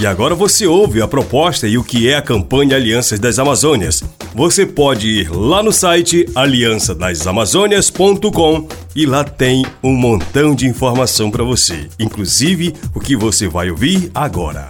E 0.00 0.06
agora 0.06 0.34
você 0.34 0.64
ouve 0.64 1.02
a 1.02 1.08
proposta 1.08 1.66
e 1.66 1.76
o 1.76 1.82
que 1.82 2.08
é 2.08 2.14
a 2.14 2.22
campanha 2.22 2.76
Alianças 2.76 3.18
das 3.18 3.40
Amazônias. 3.40 4.04
Você 4.32 4.64
pode 4.64 5.08
ir 5.08 5.28
lá 5.28 5.60
no 5.60 5.72
site 5.72 6.24
aliançadasamazônias.com 6.36 8.68
e 8.94 9.04
lá 9.04 9.24
tem 9.24 9.66
um 9.82 9.92
montão 9.92 10.54
de 10.54 10.68
informação 10.68 11.32
para 11.32 11.42
você, 11.42 11.88
inclusive 11.98 12.76
o 12.94 13.00
que 13.00 13.16
você 13.16 13.48
vai 13.48 13.72
ouvir 13.72 14.08
agora. 14.14 14.68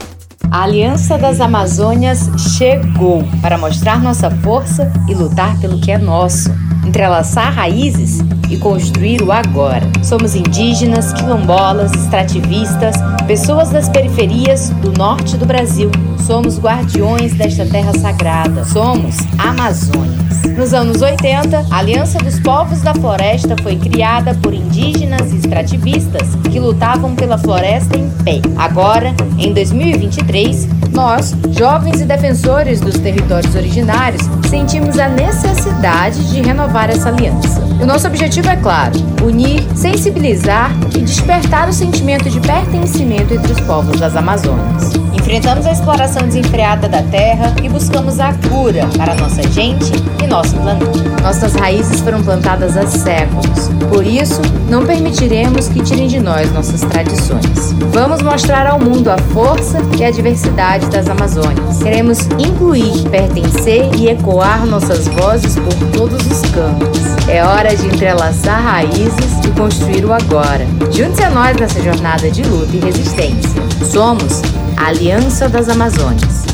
A 0.50 0.62
Aliança 0.62 1.18
das 1.18 1.42
Amazônias 1.42 2.30
chegou 2.56 3.22
para 3.42 3.58
mostrar 3.58 4.00
nossa 4.00 4.30
força 4.30 4.90
e 5.06 5.14
lutar 5.14 5.58
pelo 5.60 5.78
que 5.78 5.92
é 5.92 5.98
nosso, 5.98 6.50
entrelaçar 6.86 7.52
raízes 7.52 8.20
e 8.48 8.56
construir 8.56 9.22
o 9.22 9.30
agora. 9.30 9.86
Somos 10.02 10.34
indígenas, 10.34 11.12
quilombolas, 11.12 11.92
extrativistas, 11.92 12.96
pessoas 13.26 13.68
das 13.68 13.90
periferias 13.90 14.70
do 14.70 14.90
norte 14.92 15.36
do 15.36 15.44
Brasil. 15.44 15.90
Somos 16.26 16.58
guardiões 16.58 17.34
desta 17.34 17.64
terra 17.66 17.92
sagrada. 17.98 18.64
Somos 18.64 19.16
Amazônias. 19.38 20.18
Nos 20.56 20.74
anos 20.74 21.00
80, 21.00 21.66
a 21.70 21.78
Aliança 21.78 22.18
dos 22.18 22.40
Povos 22.40 22.82
da 22.82 22.92
Floresta 22.92 23.54
foi 23.62 23.76
criada 23.76 24.34
por 24.34 24.52
indígenas 24.52 25.32
e 25.32 25.36
extrativistas 25.36 26.34
que 26.50 26.58
lutavam 26.58 27.14
pela 27.14 27.38
floresta 27.38 27.96
em 27.96 28.10
pé. 28.24 28.40
Agora, 28.56 29.14
em 29.38 29.52
2023, 29.52 30.68
nós, 30.92 31.34
jovens 31.50 32.00
e 32.00 32.04
defensores 32.04 32.80
dos 32.80 32.98
territórios 32.98 33.54
originários, 33.54 34.22
sentimos 34.48 34.98
a 34.98 35.08
necessidade 35.08 36.28
de 36.28 36.42
renovar 36.42 36.90
essa 36.90 37.08
aliança. 37.08 37.60
O 37.80 37.86
nosso 37.86 38.08
objetivo 38.08 38.48
é 38.48 38.56
claro: 38.56 38.98
unir, 39.22 39.64
sensibilizar 39.76 40.72
e 40.96 40.98
despertar 40.98 41.68
o 41.68 41.72
sentimento 41.72 42.28
de 42.28 42.40
pertencimento 42.40 43.32
entre 43.32 43.52
os 43.52 43.60
povos 43.60 44.00
das 44.00 44.16
Amazônias. 44.16 44.97
Enfrentamos 45.28 45.66
a 45.66 45.72
exploração 45.72 46.22
desenfreada 46.22 46.88
da 46.88 47.02
terra 47.02 47.54
e 47.62 47.68
buscamos 47.68 48.18
a 48.18 48.32
cura 48.48 48.88
para 48.96 49.14
nossa 49.14 49.42
gente 49.42 49.92
e 50.24 50.26
nosso 50.26 50.56
planeta. 50.56 51.20
Nossas 51.22 51.54
raízes 51.54 52.00
foram 52.00 52.22
plantadas 52.22 52.78
há 52.78 52.86
séculos. 52.86 53.68
Por 53.90 54.06
isso, 54.06 54.40
não 54.70 54.86
permitiremos 54.86 55.68
que 55.68 55.82
tirem 55.82 56.08
de 56.08 56.18
nós 56.18 56.50
nossas 56.54 56.80
tradições. 56.80 57.74
Vamos 57.92 58.22
mostrar 58.22 58.66
ao 58.66 58.80
mundo 58.80 59.10
a 59.10 59.18
força 59.18 59.82
e 59.98 60.02
a 60.02 60.10
diversidade 60.10 60.86
das 60.86 61.10
Amazônias. 61.10 61.82
Queremos 61.82 62.20
incluir, 62.38 63.06
pertencer 63.10 63.86
e 63.98 64.08
ecoar 64.08 64.64
nossas 64.64 65.08
vozes 65.08 65.56
por 65.56 65.74
todos 65.92 66.24
os 66.24 66.40
campos. 66.52 67.00
É 67.28 67.44
hora 67.44 67.76
de 67.76 67.86
entrelaçar 67.86 68.62
raízes 68.62 69.44
e 69.46 69.50
construir 69.60 70.06
o 70.06 70.12
agora. 70.14 70.66
Junte-se 70.90 71.22
a 71.22 71.28
nós 71.28 71.54
nessa 71.58 71.82
jornada 71.82 72.30
de 72.30 72.42
luta 72.44 72.74
e 72.74 72.80
resistência. 72.80 73.62
Somos 73.84 74.40
Aliança 74.80 75.48
das 75.48 75.68
Amazônias. 75.68 76.46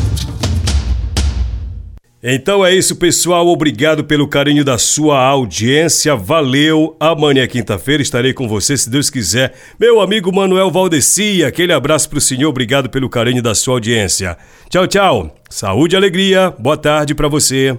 Então 2.23 2.65
é 2.65 2.75
isso, 2.75 2.97
pessoal. 2.97 3.47
Obrigado 3.47 4.03
pelo 4.03 4.27
carinho 4.27 4.65
da 4.65 4.79
sua 4.79 5.23
audiência. 5.23 6.17
Valeu. 6.17 6.97
Amanhã, 6.99 7.47
quinta-feira, 7.47 8.03
estarei 8.03 8.33
com 8.33 8.49
você, 8.49 8.79
se 8.79 8.89
Deus 8.89 9.11
quiser. 9.11 9.53
Meu 9.79 10.01
amigo 10.01 10.35
Manuel 10.35 10.71
Valdeci, 10.71 11.45
aquele 11.45 11.75
abraço 11.75 12.09
para 12.09 12.17
o 12.17 12.21
senhor. 12.21 12.49
Obrigado 12.49 12.89
pelo 12.89 13.11
carinho 13.11 13.43
da 13.43 13.55
sua 13.55 13.75
audiência. 13.75 14.39
Tchau, 14.71 14.87
tchau. 14.87 15.37
Saúde 15.51 15.95
e 15.95 15.99
alegria. 15.99 16.51
Boa 16.59 16.79
tarde 16.79 17.15
para 17.15 17.29
você. 17.29 17.79